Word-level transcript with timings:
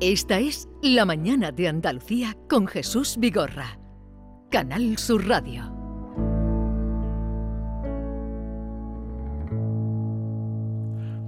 Esta 0.00 0.38
es 0.38 0.68
La 0.80 1.04
Mañana 1.04 1.50
de 1.50 1.66
Andalucía 1.66 2.36
con 2.48 2.68
Jesús 2.68 3.16
Vigorra. 3.18 3.80
Canal 4.48 4.96
Sur 4.96 5.26
Radio. 5.26 5.64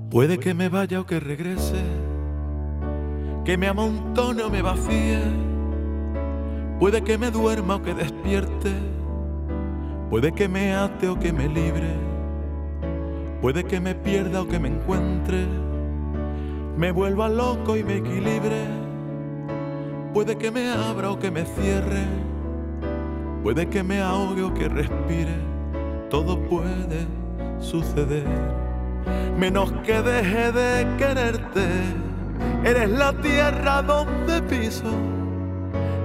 Puede 0.08 0.38
que 0.38 0.54
me 0.54 0.68
vaya 0.68 1.00
o 1.00 1.06
que 1.06 1.18
regrese, 1.18 1.82
que 3.44 3.58
me 3.58 3.66
amontone 3.66 4.44
o 4.44 4.50
me 4.50 4.62
vacíe. 4.62 5.20
Puede 6.78 7.02
que 7.02 7.18
me 7.18 7.32
duerma 7.32 7.74
o 7.74 7.82
que 7.82 7.92
despierte, 7.92 8.72
puede 10.10 10.30
que 10.30 10.48
me 10.48 10.74
ate 10.74 11.08
o 11.08 11.18
que 11.18 11.32
me 11.32 11.48
libre, 11.48 12.09
puede 13.40 13.64
que 13.64 13.80
me 13.80 13.94
pierda 13.94 14.42
o 14.42 14.48
que 14.48 14.58
me 14.58 14.68
encuentre. 14.68 15.46
Me 16.76 16.92
vuelva 16.92 17.28
loco 17.28 17.76
y 17.76 17.84
me 17.84 17.96
equilibre. 17.96 18.80
Puede 20.12 20.36
que 20.36 20.50
me 20.50 20.68
abra 20.68 21.12
o 21.12 21.18
que 21.20 21.30
me 21.30 21.44
cierre, 21.44 22.04
puede 23.44 23.68
que 23.68 23.84
me 23.84 24.00
ahogue 24.00 24.42
o 24.42 24.52
que 24.52 24.68
respire, 24.68 25.36
todo 26.10 26.36
puede 26.48 27.06
suceder. 27.60 28.26
Menos 29.38 29.70
que 29.84 30.02
deje 30.02 30.50
de 30.50 30.96
quererte, 30.98 31.68
eres 32.64 32.90
la 32.90 33.12
tierra 33.20 33.82
donde 33.82 34.42
piso, 34.42 34.90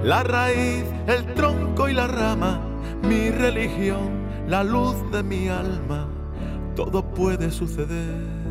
la 0.04 0.22
raíz, 0.22 0.84
el 1.08 1.26
tronco 1.34 1.88
y 1.88 1.94
la 1.94 2.06
rama, 2.06 2.60
mi 3.02 3.30
religión, 3.30 4.24
la 4.46 4.62
luz 4.62 4.94
de 5.10 5.24
mi 5.24 5.48
alma, 5.48 6.05
todo 6.76 7.02
puede 7.02 7.50
suceder 7.50 8.46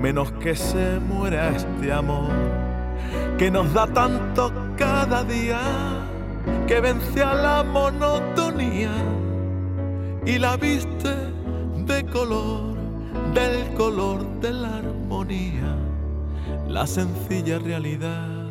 menos 0.00 0.32
que 0.32 0.54
se 0.54 0.98
muera 1.00 1.50
este 1.50 1.92
amor 1.92 2.30
que 3.36 3.50
nos 3.50 3.74
da 3.74 3.86
tanto 3.86 4.52
cada 4.78 5.24
día 5.24 5.60
que 6.66 6.80
vence 6.80 7.22
a 7.22 7.34
la 7.34 7.64
monotonía 7.64 8.92
y 10.24 10.38
la 10.38 10.56
viste 10.56 11.14
de 11.86 12.04
color, 12.06 12.74
del 13.34 13.74
color 13.74 14.24
de 14.40 14.52
la 14.52 14.76
armonía, 14.78 15.76
la 16.68 16.86
sencilla 16.86 17.58
realidad 17.58 18.46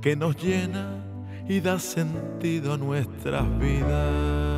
que 0.00 0.16
nos 0.16 0.36
llena 0.36 1.04
y 1.48 1.60
da 1.60 1.78
sentido 1.78 2.74
a 2.74 2.78
nuestras 2.78 3.58
vidas. 3.58 4.49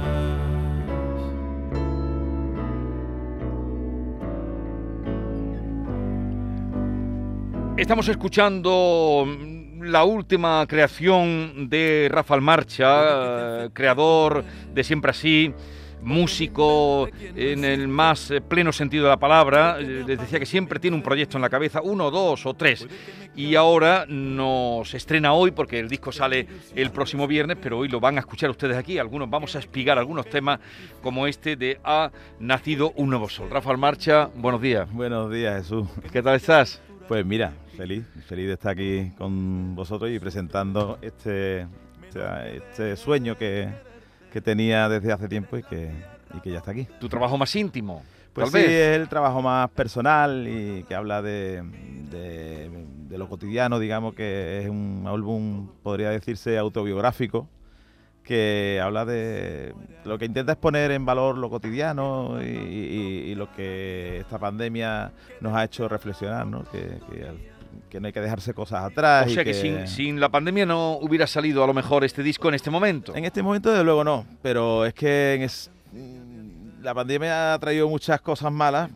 Estamos 7.83 8.06
escuchando 8.06 9.27
mm, 9.27 9.83
la 9.83 10.05
última 10.05 10.64
creación 10.69 11.69
de 11.69 12.08
Rafael 12.12 12.41
Marcha, 12.41 13.64
eh, 13.64 13.70
creador 13.72 14.44
de 14.72 14.84
Siempre 14.84 15.11
Así, 15.11 15.52
músico 16.00 17.08
en 17.34 17.64
el 17.64 17.88
más 17.88 18.30
eh, 18.30 18.41
pleno 18.41 18.70
sentido 18.70 19.03
de 19.03 19.10
la 19.10 19.16
palabra. 19.16 19.78
Eh, 19.80 20.05
les 20.06 20.16
decía 20.16 20.38
que 20.38 20.47
siempre 20.47 20.78
tiene 20.78 20.97
un 20.97 21.03
proyecto 21.03 21.38
en 21.38 21.42
la 21.42 21.50
cabeza, 21.50 21.80
uno, 21.83 22.12
dos 22.12 22.47
o 22.47 22.55
tres. 22.55 22.86
Y 23.34 23.56
ahora 23.56 24.06
nos 24.06 24.94
estrena 24.94 25.33
hoy 25.33 25.50
porque 25.50 25.80
el 25.80 25.88
disco 25.88 26.12
sale 26.12 26.47
el 26.77 26.92
próximo 26.92 27.27
viernes, 27.27 27.58
pero 27.60 27.78
hoy 27.78 27.88
lo 27.88 27.98
van 27.98 28.16
a 28.16 28.20
escuchar 28.20 28.48
ustedes 28.48 28.77
aquí. 28.77 28.98
Algunos 28.98 29.28
vamos 29.28 29.56
a 29.56 29.58
espigar 29.58 29.98
algunos 29.98 30.27
temas 30.27 30.60
como 31.03 31.27
este 31.27 31.56
de 31.56 31.80
Ha 31.83 32.12
nacido 32.38 32.92
un 32.94 33.10
nuevo 33.10 33.28
sol. 33.28 33.50
Rafael 33.50 33.77
Marcha, 33.77 34.30
buenos 34.36 34.62
días. 34.62 34.88
Buenos 34.92 35.33
días, 35.33 35.64
Jesús. 35.64 35.88
¿Qué 36.12 36.22
tal 36.22 36.36
estás? 36.36 36.80
Pues 37.08 37.27
mira, 37.27 37.53
feliz, 37.77 38.05
feliz 38.27 38.47
de 38.47 38.53
estar 38.53 38.73
aquí 38.73 39.12
con 39.19 39.75
vosotros 39.75 40.11
y 40.11 40.19
presentando 40.19 40.98
este, 41.03 41.67
este, 42.06 42.56
este 42.56 42.97
sueño 42.97 43.37
que, 43.37 43.69
tenía 44.43 44.88
desde 44.88 45.12
hace 45.12 45.28
tiempo 45.28 45.59
y 45.59 45.62
que, 45.62 45.91
que 46.43 46.50
ya 46.50 46.59
está 46.59 46.71
aquí. 46.71 46.88
¿Tu 46.99 47.09
trabajo 47.09 47.37
más 47.37 47.55
íntimo? 47.55 48.03
Pues 48.32 48.50
sí, 48.50 48.59
es 48.59 48.97
el 48.97 49.09
trabajo 49.09 49.43
más 49.43 49.69
personal 49.71 50.49
y 50.49 50.84
que 50.84 50.94
habla 50.94 51.21
de, 51.21 51.62
de, 52.11 53.19
lo 53.19 53.28
cotidiano, 53.28 53.78
digamos 53.78 54.15
que 54.15 54.61
es 54.62 54.71
un 54.71 55.05
álbum, 55.06 55.69
podría 55.82 56.09
decirse, 56.09 56.56
autobiográfico, 56.56 57.47
que 58.25 58.81
habla 58.82 59.05
de 59.05 59.75
lo 60.05 60.19
que 60.19 60.25
intenta 60.25 60.53
es 60.53 60.59
poner 60.59 60.93
en 60.93 61.05
valor 61.05 61.37
lo 61.37 61.50
cotidiano 61.50 62.43
y, 62.43 63.34
lo 63.34 63.53
que 63.53 64.19
esta 64.21 64.38
pandemia 64.38 65.12
nos 65.41 65.55
ha 65.55 65.65
hecho 65.65 65.88
reflexionar, 65.88 66.47
¿no? 66.47 66.65
Que, 66.65 67.00
no 68.00 68.06
hay 68.06 68.12
que 68.12 68.21
dejarse 68.21 68.55
cosas 68.55 68.84
atrás. 68.84 69.27
O 69.27 69.31
sea 69.31 69.44
que, 69.44 69.55
sin, 69.55 69.87
sin, 69.87 70.21
la 70.21 70.28
pandemia 70.28 70.66
no 70.66 70.99
hubiera 70.99 71.27
salido 71.27 71.62
a 71.62 71.66
lo 71.66 71.75
mejor 71.75 72.05
este 72.05 72.22
disco 72.22 72.49
en 72.49 72.55
este 72.55 72.71
momento. 72.71 73.15
En 73.15 73.25
este 73.25 73.43
momento, 73.43 73.71
desde 73.71 73.84
luego 73.84 74.05
no, 74.05 74.27
pero 74.43 74.84
es 74.87 74.94
que 74.94 75.47
la 76.81 76.94
pandemia 76.94 77.55
ha 77.55 77.59
traído 77.59 77.88
muchas 77.88 78.21
cosas 78.21 78.53
malas, 78.53 78.91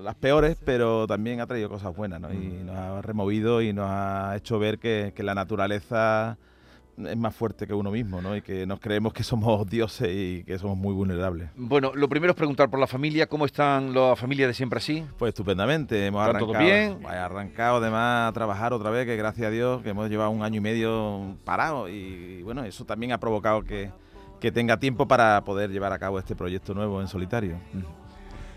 las 0.00 0.14
peores, 0.14 0.56
pero 0.64 1.06
también 1.06 1.40
ha 1.40 1.46
traído 1.46 1.68
cosas 1.68 1.94
buenas, 1.94 2.20
¿no? 2.20 2.32
Y 2.32 2.36
mm. 2.36 2.66
nos 2.66 2.76
ha 2.76 3.02
removido 3.02 3.60
y 3.62 3.72
nos 3.72 3.86
ha 3.88 4.34
hecho 4.36 4.58
ver 4.58 4.78
que, 4.78 5.12
que 5.14 5.22
la 5.22 5.34
naturaleza 5.34 6.38
es 6.96 7.16
más 7.16 7.34
fuerte 7.34 7.66
que 7.66 7.74
uno 7.74 7.90
mismo, 7.90 8.20
¿no? 8.20 8.36
Y 8.36 8.42
que 8.42 8.66
nos 8.66 8.80
creemos 8.80 9.12
que 9.12 9.22
somos 9.22 9.66
dioses 9.70 10.08
y 10.10 10.44
que 10.44 10.58
somos 10.58 10.76
muy 10.76 10.94
vulnerables. 10.94 11.50
Bueno, 11.56 11.92
lo 11.94 12.08
primero 12.08 12.32
es 12.32 12.36
preguntar 12.36 12.70
por 12.70 12.80
la 12.80 12.86
familia, 12.86 13.26
¿cómo 13.26 13.46
están 13.46 13.94
las 13.94 14.18
familias 14.18 14.48
de 14.48 14.54
siempre 14.54 14.78
así? 14.78 15.04
Pues 15.18 15.30
estupendamente, 15.30 16.06
hemos 16.06 16.22
arrancado, 16.22 16.52
todo 16.52 16.58
bien? 16.58 16.98
arrancado 17.06 17.76
además 17.76 18.28
a 18.28 18.32
trabajar 18.32 18.72
otra 18.72 18.90
vez, 18.90 19.06
que 19.06 19.16
gracias 19.16 19.46
a 19.46 19.50
Dios 19.50 19.82
que 19.82 19.90
hemos 19.90 20.08
llevado 20.10 20.30
un 20.30 20.42
año 20.42 20.58
y 20.58 20.60
medio 20.60 21.36
parado 21.44 21.88
y, 21.88 22.42
bueno, 22.42 22.64
eso 22.64 22.84
también 22.84 23.12
ha 23.12 23.18
provocado 23.18 23.62
que, 23.62 23.90
que 24.40 24.52
tenga 24.52 24.78
tiempo 24.78 25.06
para 25.06 25.42
poder 25.44 25.70
llevar 25.70 25.92
a 25.92 25.98
cabo 25.98 26.18
este 26.18 26.34
proyecto 26.36 26.74
nuevo 26.74 27.00
en 27.00 27.08
solitario. 27.08 27.56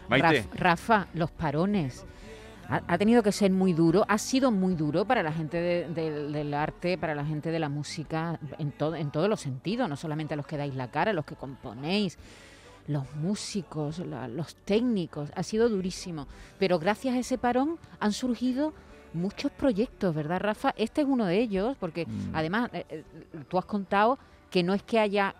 Maite. 0.09 0.45
Rafa, 0.53 1.07
los 1.13 1.31
parones 1.31 2.05
ha, 2.69 2.97
tenido 2.97 3.23
que 3.23 3.31
ser 3.31 3.51
muy 3.51 3.73
duro, 3.73 4.05
ha 4.07 4.17
sido 4.17 4.51
muy 4.51 4.75
duro 4.75 5.05
para 5.05 5.23
la 5.23 5.31
gente 5.31 5.87
del 5.87 6.53
arte, 6.53 6.97
para 6.97 7.15
la 7.15 7.25
gente 7.25 7.51
de 7.51 7.59
la 7.59 7.69
música, 7.69 8.39
en, 8.57 8.71
todo, 8.71 8.95
en 8.95 9.11
todos 9.11 9.29
los 9.29 9.41
sentidos, 9.41 9.89
no 9.89 9.95
solamente 9.95 10.33
a 10.33 10.37
los 10.37 10.47
que 10.47 10.57
dais 10.57 10.75
la 10.75 10.89
cara, 10.89 11.11
a 11.11 11.13
los 11.13 11.25
que 11.25 11.35
componéis, 11.35 12.17
los 12.87 13.03
músicos, 13.15 13.99
los 13.99 14.55
técnicos, 14.55 15.31
ha 15.35 15.43
sido 15.43 15.69
durísimo. 15.69 16.27
Pero 16.59 16.79
gracias 16.79 17.15
a 17.15 17.19
ese 17.19 17.37
parón 17.37 17.77
han 17.99 18.13
surgido 18.13 18.73
muchos 19.13 19.51
proyectos, 19.51 20.13
¿verdad, 20.13 20.39
Rafa? 20.39 20.73
Este 20.77 21.01
es 21.01 21.07
uno 21.07 21.25
de 21.25 21.39
ellos, 21.39 21.77
porque 21.79 22.05
mm. 22.05 22.31
además 22.33 22.69
eh, 22.73 22.85
eh, 22.89 23.03
tú 23.47 23.57
has 23.57 23.65
contado 23.65 24.19
que 24.51 24.61
no 24.63 24.73
es 24.73 24.83
que 24.83 24.99
haya 24.99 25.35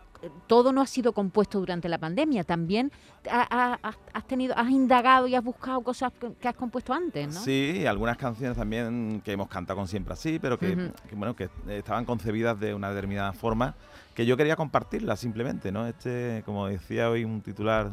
todo 0.47 0.71
no 0.71 0.81
ha 0.81 0.87
sido 0.87 1.13
compuesto 1.13 1.59
durante 1.59 1.89
la 1.89 1.97
pandemia, 1.97 2.43
también 2.43 2.91
has 3.29 4.27
tenido, 4.27 4.57
has 4.57 4.69
indagado 4.69 5.27
y 5.27 5.35
has 5.35 5.43
buscado 5.43 5.81
cosas 5.81 6.11
que, 6.39 6.47
has 6.47 6.55
compuesto 6.55 6.93
antes, 6.93 7.33
¿no? 7.33 7.39
Sí, 7.41 7.85
algunas 7.85 8.17
canciones 8.17 8.57
también 8.57 9.21
que 9.23 9.31
hemos 9.31 9.47
cantado 9.47 9.77
con 9.77 9.87
siempre 9.87 10.13
así, 10.13 10.39
pero 10.39 10.57
que, 10.57 10.91
bueno, 11.13 11.35
que 11.35 11.49
estaban 11.69 12.05
concebidas 12.05 12.59
de 12.59 12.73
una 12.73 12.89
determinada 12.89 13.33
forma 13.33 13.75
que 14.13 14.25
yo 14.25 14.37
quería 14.37 14.55
compartirlas 14.55 15.19
simplemente, 15.19 15.71
¿no? 15.71 15.87
Este, 15.87 16.41
como 16.45 16.67
decía 16.67 17.09
hoy 17.09 17.25
un 17.25 17.41
titular 17.41 17.91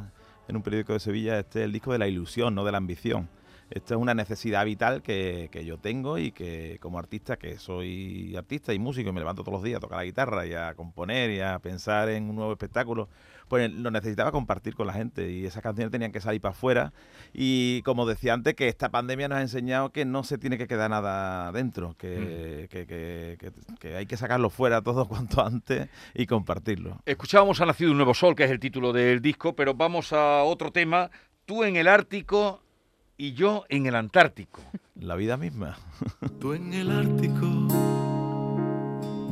en 0.49 0.56
un 0.56 0.62
periódico 0.62 0.93
de 0.93 1.00
Sevilla, 1.00 1.38
este 1.38 1.61
es 1.61 1.65
el 1.65 1.72
disco 1.72 1.93
de 1.93 1.99
la 1.99 2.06
ilusión, 2.06 2.55
no 2.55 2.65
de 2.65 2.72
la 2.72 2.78
ambición. 2.78 3.28
Esto 3.75 3.94
es 3.94 4.00
una 4.00 4.12
necesidad 4.12 4.66
vital 4.66 5.03
que, 5.03 5.49
yo 5.65 5.78
tengo 5.78 6.19
y 6.19 6.31
que 6.31 6.77
como 6.81 6.99
artista, 6.99 7.38
que 7.38 7.56
soy 7.56 8.37
artista 8.37 8.75
y 8.75 8.78
músico 8.78 9.09
y 9.09 9.12
me 9.12 9.21
levanto 9.21 9.43
todos 9.43 9.55
los 9.55 9.62
días 9.62 9.78
a 9.78 9.81
tocar 9.81 9.99
la 9.99 10.05
guitarra 10.05 10.47
y 10.47 10.53
a 10.53 10.75
componer 10.75 11.31
y 11.31 11.41
a 11.41 11.59
pensar 11.59 12.11
en 12.11 12.28
un 12.28 12.37
nuevo 12.37 12.53
espectáculo, 12.53 13.09
pues 13.49 13.72
lo 13.72 13.91
necesitaba 13.91 14.31
compartir 14.31 14.75
con 14.75 14.87
la 14.87 14.93
gente 14.93 15.31
y 15.31 15.47
esas 15.47 15.62
canciones 15.62 15.91
tenían 15.91 16.12
que 16.12 16.21
salir 16.21 16.43
para 16.43 16.53
afuera. 16.53 16.93
Y 17.32 17.81
como 17.82 18.05
decía 18.05 18.35
antes, 18.35 18.55
que 18.55 18.69
esta 18.69 18.91
pandemia 18.91 19.29
nos 19.29 19.38
ha 19.38 19.43
enseñado 19.43 19.91
que 19.91 20.05
no 20.05 20.23
se 20.23 20.37
tiene 20.37 20.58
que 20.58 20.67
quedar 20.67 20.91
nada 20.91 21.50
dentro, 21.52 21.94
que, 21.96 22.69
mm. 22.70 23.79
que, 23.79 23.96
hay 23.96 24.05
que 24.05 24.17
sacarlo 24.19 24.50
fuera 24.50 24.82
todo 24.82 25.06
cuanto 25.08 25.43
antes 25.43 25.88
y 26.14 26.26
compartirlo. 26.26 26.99
Escuchábamos 27.06 27.58
Ha 27.62 27.67
Nacido 27.67 27.91
un 27.91 27.96
Nuevo 27.96 28.12
Sol, 28.12 28.35
que 28.35 28.44
es 28.44 28.50
el 28.50 28.61
título 28.61 28.93
del 28.93 29.23
disco, 29.23 29.56
pero 29.56 29.73
vamos 29.73 30.12
a 30.12 30.43
otro 30.43 30.73
tema. 30.73 31.11
Tú 31.46 31.64
en 31.64 31.76
el 31.76 31.88
Ártico 31.88 32.62
y 33.22 33.34
yo 33.34 33.64
en 33.69 33.86
el 33.86 33.94
Antártico. 33.94 34.60
La 34.96 35.14
vida 35.14 35.36
misma. 35.36 35.78
Tú 36.40 36.54
en 36.54 36.74
el 36.74 36.90
Ártico, 36.90 37.46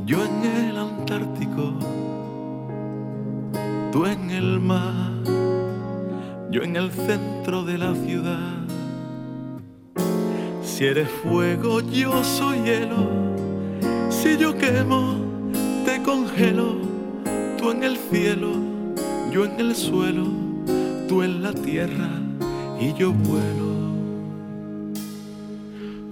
yo 0.05 0.23
en 0.23 0.45
el 0.45 0.77
Antártico, 0.77 1.77
tú 3.91 4.05
en 4.05 4.31
el 4.31 4.61
mar, 4.61 5.11
yo 6.51 6.63
en 6.63 6.77
el 6.77 6.89
centro 6.89 7.65
de 7.65 7.77
la 7.77 7.93
ciudad. 7.93 8.65
Si 10.63 10.85
eres 10.85 11.09
fuego, 11.09 11.81
yo 11.81 12.23
soy 12.23 12.61
hielo. 12.61 13.09
Si 14.09 14.37
yo 14.37 14.57
quemo, 14.57 15.17
te 15.83 16.01
congelo. 16.01 16.77
Tú 17.57 17.71
en 17.71 17.83
el 17.83 17.97
cielo, 17.97 18.53
yo 19.33 19.43
en 19.43 19.59
el 19.59 19.75
suelo, 19.75 20.27
tú 21.09 21.23
en 21.23 21.43
la 21.43 21.51
tierra 21.51 22.09
y 22.79 22.93
yo 22.93 23.11
vuelo. 23.11 23.70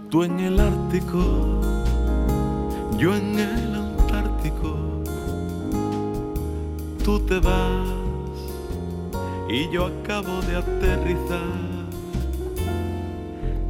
Tú 0.10 0.24
en 0.24 0.40
el 0.40 0.60
Ártico, 0.60 1.62
yo 2.98 3.16
en 3.16 3.38
el 3.38 3.76
Antártico. 3.76 4.76
Tú 7.04 7.20
te 7.20 7.38
vas 7.40 7.88
y 9.48 9.70
yo 9.70 9.86
acabo 9.86 10.42
de 10.48 10.56
aterrizar. 10.56 11.90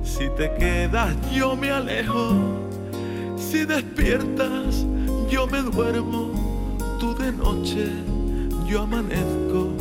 Si 0.02 0.30
te 0.38 0.54
quedas, 0.54 1.14
yo 1.30 1.58
me 1.58 1.72
alejo. 1.72 2.32
Si 3.36 3.66
despiertas, 3.66 4.86
yo 5.30 5.46
me 5.46 5.62
duermo. 5.62 6.32
Tú 7.02 7.16
de 7.16 7.34
noche, 7.34 7.92
yo 8.66 8.84
amanezco. 8.84 9.74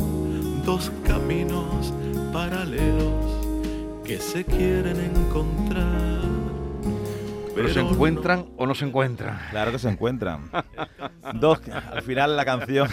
Dos 0.65 0.91
caminos 1.05 1.93
paralelos 2.33 3.13
que 4.03 4.17
se 4.17 4.43
quieren 4.43 4.99
encontrar. 4.99 6.18
Pero 7.61 7.73
se 7.73 7.81
encuentran 7.81 8.45
o 8.55 8.65
no 8.65 8.73
se 8.73 8.85
encuentran. 8.85 9.37
Claro 9.51 9.71
que 9.73 9.79
se 9.79 9.89
encuentran. 9.89 10.49
Dos, 11.41 11.59
al 11.91 12.01
final 12.03 12.37
la 12.37 12.45
canción 12.45 12.87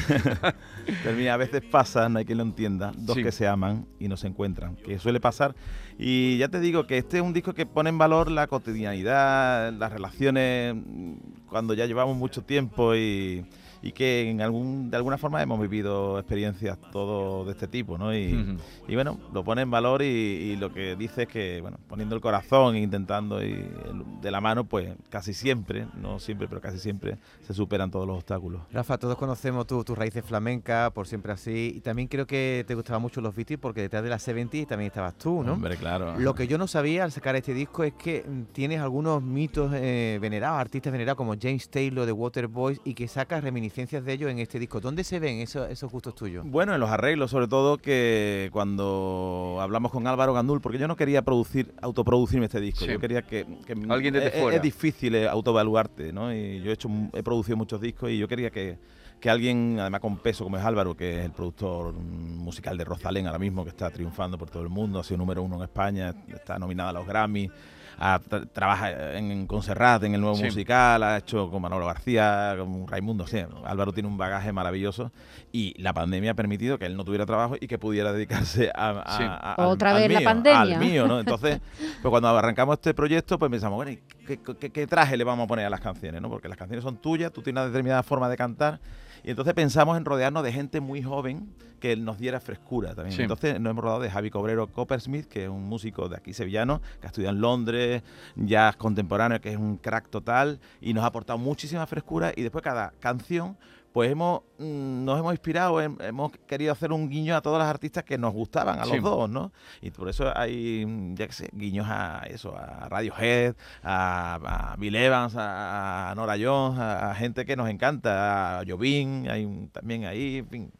termina, 1.04 1.34
a 1.34 1.36
veces 1.36 1.62
pasa, 1.62 2.08
no 2.08 2.18
hay 2.18 2.24
quien 2.24 2.38
lo 2.38 2.44
entienda, 2.44 2.92
dos 2.96 3.16
Sí. 3.16 3.22
que 3.22 3.30
se 3.32 3.46
aman 3.46 3.86
y 4.00 4.08
no 4.08 4.16
se 4.16 4.26
encuentran, 4.26 4.76
que 4.76 4.98
suele 4.98 5.20
pasar. 5.20 5.54
Y 5.98 6.36
ya 6.38 6.48
te 6.48 6.58
digo 6.60 6.86
que 6.86 6.98
este 6.98 7.18
es 7.18 7.22
un 7.22 7.32
disco 7.32 7.54
que 7.54 7.64
pone 7.64 7.90
en 7.90 7.98
valor 7.98 8.30
la 8.30 8.46
cotidianidad, 8.48 9.72
las 9.72 9.92
relaciones, 9.92 10.74
mm, 10.74 11.14
cuando 11.48 11.72
ya 11.74 11.86
llevamos 11.86 12.16
mucho 12.16 12.42
tiempo 12.42 12.94
y, 12.94 13.46
y 13.86 13.92
que 13.92 14.30
en 14.30 14.40
algún, 14.40 14.90
de 14.90 14.96
alguna 14.96 15.18
forma 15.18 15.42
hemos 15.42 15.60
vivido 15.60 16.18
experiencias 16.18 16.78
todo 16.92 17.44
de 17.44 17.52
este 17.52 17.68
tipo, 17.68 17.96
¿no? 17.98 18.14
Y, 18.14 18.94
bueno, 18.94 19.18
lo 19.32 19.44
pone 19.44 19.62
en 19.62 19.70
valor 19.70 20.02
y, 20.02 20.06
y 20.06 20.56
lo 20.56 20.72
que 20.72 20.96
dice 20.96 21.22
es 21.22 21.28
que, 21.28 21.60
bueno, 21.60 21.78
poniendo 21.88 22.14
el 22.14 22.20
corazón 22.20 22.74
e 22.76 22.80
intentando 22.80 23.42
y 23.42 23.52
el- 23.52 24.20
de 24.20 24.30
la 24.30 24.40
mano, 24.40 24.64
pues 24.64 24.94
casi 25.08 25.34
siempre, 25.34 25.86
no 26.00 26.18
siempre, 26.18 26.48
pero 26.48 26.60
casi 26.60 26.78
siempre 26.78 27.18
se 27.46 27.54
superan 27.54 27.90
todos 27.90 28.06
los 28.06 28.16
obstáculos. 28.16 28.62
Rafa, 28.72 28.98
todos 28.98 29.16
conocemos 29.16 29.66
tu- 29.66 29.84
tus 29.84 29.96
raíces 29.96 30.24
flamencas, 30.24 30.90
por 30.92 31.06
siempre 31.06 31.32
así, 31.32 31.72
y 31.76 31.80
también 31.80 32.08
creo 32.08 32.26
que 32.26 32.64
te 32.66 32.74
gustaban 32.74 33.02
mucho 33.02 33.20
los 33.20 33.34
Beatles 33.36 33.58
porque 33.60 33.82
detrás 33.82 34.02
de 34.02 34.10
la 34.10 34.18
70 34.18 34.66
también 34.66 34.88
estabas 34.88 35.16
tú, 35.16 35.42
¿no? 35.44 35.52
Hombre, 35.52 35.76
claro. 35.76 36.18
Lo 36.18 36.34
que 36.34 36.46
yo 36.48 36.58
no 36.58 36.66
sabía 36.66 37.04
al 37.04 37.12
sacar 37.12 37.36
este 37.36 37.54
disco 37.54 37.84
es 37.84 37.92
que 37.94 38.24
mm, 38.26 38.52
tienes 38.52 38.80
algunos 38.80 39.22
mitos 39.22 39.70
eh, 39.74 40.18
venerados, 40.20 40.58
artistas 40.60 40.92
venerados 40.92 41.16
como 41.16 41.34
James 41.40 41.68
Taylor 41.70 42.04
de 42.06 42.12
Waterboys 42.12 42.80
y 42.84 42.94
que 42.94 43.06
sacas 43.06 43.44
reminiscencias 43.44 43.75
de 43.76 44.12
ellos 44.12 44.30
en 44.30 44.38
este 44.38 44.58
disco. 44.58 44.80
¿Dónde 44.80 45.04
se 45.04 45.18
ven 45.20 45.40
esos, 45.40 45.68
esos 45.68 45.92
gustos 45.92 46.14
tuyos? 46.14 46.44
Bueno, 46.48 46.72
en 46.72 46.80
los 46.80 46.88
arreglos, 46.88 47.30
sobre 47.30 47.46
todo 47.46 47.76
que 47.76 48.48
cuando 48.52 49.58
hablamos 49.60 49.92
con 49.92 50.06
Álvaro 50.06 50.32
Gandul, 50.32 50.62
porque 50.62 50.78
yo 50.78 50.88
no 50.88 50.96
quería 50.96 51.20
producir, 51.22 51.74
autoproducirme 51.82 52.46
este 52.46 52.60
disco, 52.60 52.86
Sí. 52.86 52.90
yo 52.92 52.98
quería 52.98 53.22
que, 53.22 53.44
que 53.66 53.74
Alguien 53.90 54.14
desde 54.14 54.28
es, 54.28 54.42
fuera. 54.42 54.56
es 54.56 54.62
difícil 54.62 55.14
eh, 55.14 55.28
autoevaluarte, 55.28 56.10
¿no? 56.12 56.32
Y 56.34 56.62
yo 56.62 56.70
he 56.70 56.74
hecho, 56.74 56.88
he 57.12 57.22
producido 57.22 57.56
muchos 57.58 57.78
discos 57.80 58.10
y 58.10 58.16
yo 58.18 58.26
quería 58.26 58.50
que, 58.50 58.78
que 59.20 59.28
alguien, 59.28 59.76
además 59.78 60.00
con 60.00 60.16
peso 60.18 60.44
como 60.44 60.56
es 60.56 60.64
Álvaro, 60.64 60.96
que 60.96 61.18
es 61.20 61.24
el 61.26 61.32
productor 61.32 61.92
musical 61.92 62.78
de 62.78 62.84
Rosalén 62.84 63.26
ahora 63.26 63.38
mismo, 63.38 63.62
que 63.62 63.70
está 63.70 63.90
triunfando 63.90 64.38
por 64.38 64.48
todo 64.48 64.62
el 64.62 64.70
mundo, 64.70 65.00
ha 65.00 65.04
sido 65.04 65.18
número 65.18 65.42
uno 65.42 65.56
en 65.56 65.62
España, 65.64 66.14
está 66.28 66.58
nominada 66.58 66.90
a 66.90 66.92
los 66.94 67.06
Grammy, 67.06 67.50
ha- 67.98 68.20
tra- 68.20 68.46
trabaja 68.52 69.16
en, 69.16 69.30
en 69.30 69.46
Conserrat, 69.46 70.02
en 70.04 70.14
el 70.14 70.20
nuevo 70.20 70.36
Sí. 70.36 70.44
musical, 70.44 71.02
ha 71.02 71.16
hecho 71.18 71.50
con 71.50 71.62
Manolo 71.62 71.86
García, 71.86 72.54
con 72.58 72.86
Raimundo, 72.86 73.26
sí, 73.26 73.38
Álvaro 73.64 73.92
tiene 73.92 74.08
un 74.08 74.18
bagaje 74.18 74.52
maravilloso 74.52 75.12
y 75.52 75.74
la 75.80 75.92
pandemia 75.94 76.32
ha 76.32 76.34
permitido 76.34 76.78
que 76.78 76.86
él 76.86 76.96
no 76.96 77.04
tuviera 77.04 77.24
trabajo 77.24 77.56
y 77.60 77.66
que 77.66 77.78
pudiera 77.78 78.12
dedicarse 78.12 78.70
a, 78.74 78.90
a- 78.90 79.16
Sí. 79.16 79.22
a- 79.22 79.54
al- 79.54 79.66
Otra 79.66 79.90
al 79.90 79.96
vez 80.02 80.10
la 80.12 80.18
mío, 80.20 80.28
pandemia. 80.28 80.60
al 80.60 80.78
mío, 80.78 81.06
¿no? 81.08 81.20
Entonces, 81.20 81.60
pues 82.02 82.10
cuando 82.10 82.28
arrancamos 82.28 82.74
este 82.74 82.92
proyecto, 82.94 83.38
pues 83.38 83.50
pensamos, 83.50 83.76
bueno, 83.76 83.92
¿y 83.92 83.98
¿qué, 84.26 84.38
qué- 84.58 84.70
qué 84.70 84.86
traje 84.86 85.16
le 85.16 85.24
vamos 85.24 85.44
a 85.44 85.48
poner 85.48 85.64
a 85.66 85.70
las 85.70 85.80
canciones, 85.80 86.20
no? 86.20 86.28
Porque 86.28 86.48
las 86.48 86.58
canciones 86.58 86.82
son 86.84 86.96
tuyas, 86.98 87.32
tú 87.32 87.40
tienes 87.42 87.60
una 87.62 87.66
determinada 87.68 88.02
forma 88.02 88.28
de 88.28 88.36
cantar 88.36 88.78
y 89.24 89.30
entonces 89.30 89.54
pensamos 89.54 89.96
en 89.96 90.04
rodearnos 90.04 90.42
de 90.42 90.52
gente 90.52 90.80
muy 90.80 91.02
joven 91.02 91.48
que 91.80 91.96
nos 91.96 92.18
diera 92.18 92.40
frescura 92.40 92.94
también. 92.94 93.16
Sí. 93.16 93.22
Entonces 93.22 93.60
nos 93.60 93.70
hemos 93.70 93.84
rodeado 93.84 94.02
de 94.02 94.10
Javi 94.10 94.30
Cobrero 94.30 94.66
Coppersmith, 94.68 95.26
que 95.26 95.44
es 95.44 95.50
un 95.50 95.64
músico 95.64 96.08
de 96.08 96.16
aquí 96.16 96.32
sevillano, 96.32 96.80
que 97.00 97.06
ha 97.06 97.08
estudiado 97.08 97.34
en 97.34 97.40
Londres, 97.40 98.02
jazz 98.36 98.76
contemporáneo, 98.76 99.40
que 99.40 99.50
es 99.50 99.56
un 99.56 99.76
crack 99.76 100.08
total, 100.08 100.60
y 100.80 100.94
nos 100.94 101.04
ha 101.04 101.08
aportado 101.08 101.38
muchísima 101.38 101.86
frescura. 101.86 102.32
Y 102.34 102.42
después 102.42 102.62
cada 102.62 102.92
canción, 103.00 103.56
pues 103.96 104.10
hemos 104.12 104.42
mm, 104.58 105.04
nos 105.06 105.18
hemos 105.18 105.32
inspirado, 105.32 105.80
hem- 105.80 105.96
hemos 106.04 106.30
querido 106.46 106.70
hacer 106.70 106.92
un 106.92 107.08
guiño 107.08 107.34
a 107.34 107.40
todos 107.40 107.56
los 107.58 107.66
artistas 107.66 108.04
que 108.04 108.18
nos 108.18 108.34
gustaban, 108.34 108.78
a 108.78 108.84
Sí. 108.84 108.90
los 108.96 109.02
dos, 109.02 109.30
¿no? 109.30 109.52
Y 109.80 109.90
por 109.90 110.10
eso 110.10 110.30
hay, 110.36 110.84
mm, 110.86 111.14
ya 111.14 111.26
que 111.26 111.32
sé, 111.32 111.48
guiños 111.54 111.86
a 111.88 112.22
eso, 112.28 112.54
a 112.54 112.90
Radiohead, 112.90 113.54
a, 113.82 114.72
a 114.72 114.76
Bill 114.76 114.96
Evans, 114.96 115.34
a, 115.34 116.10
a 116.10 116.14
Nora 116.14 116.34
Jones, 116.38 116.78
a, 116.78 117.10
a 117.10 117.14
gente 117.14 117.46
que 117.46 117.56
nos 117.56 117.70
encanta, 117.70 118.58
a 118.58 118.64
Jobim, 118.68 119.30
hay 119.30 119.46
un- 119.46 119.70
también 119.70 120.04
ahí, 120.04 120.36
en 120.40 120.48
fin. 120.50 120.72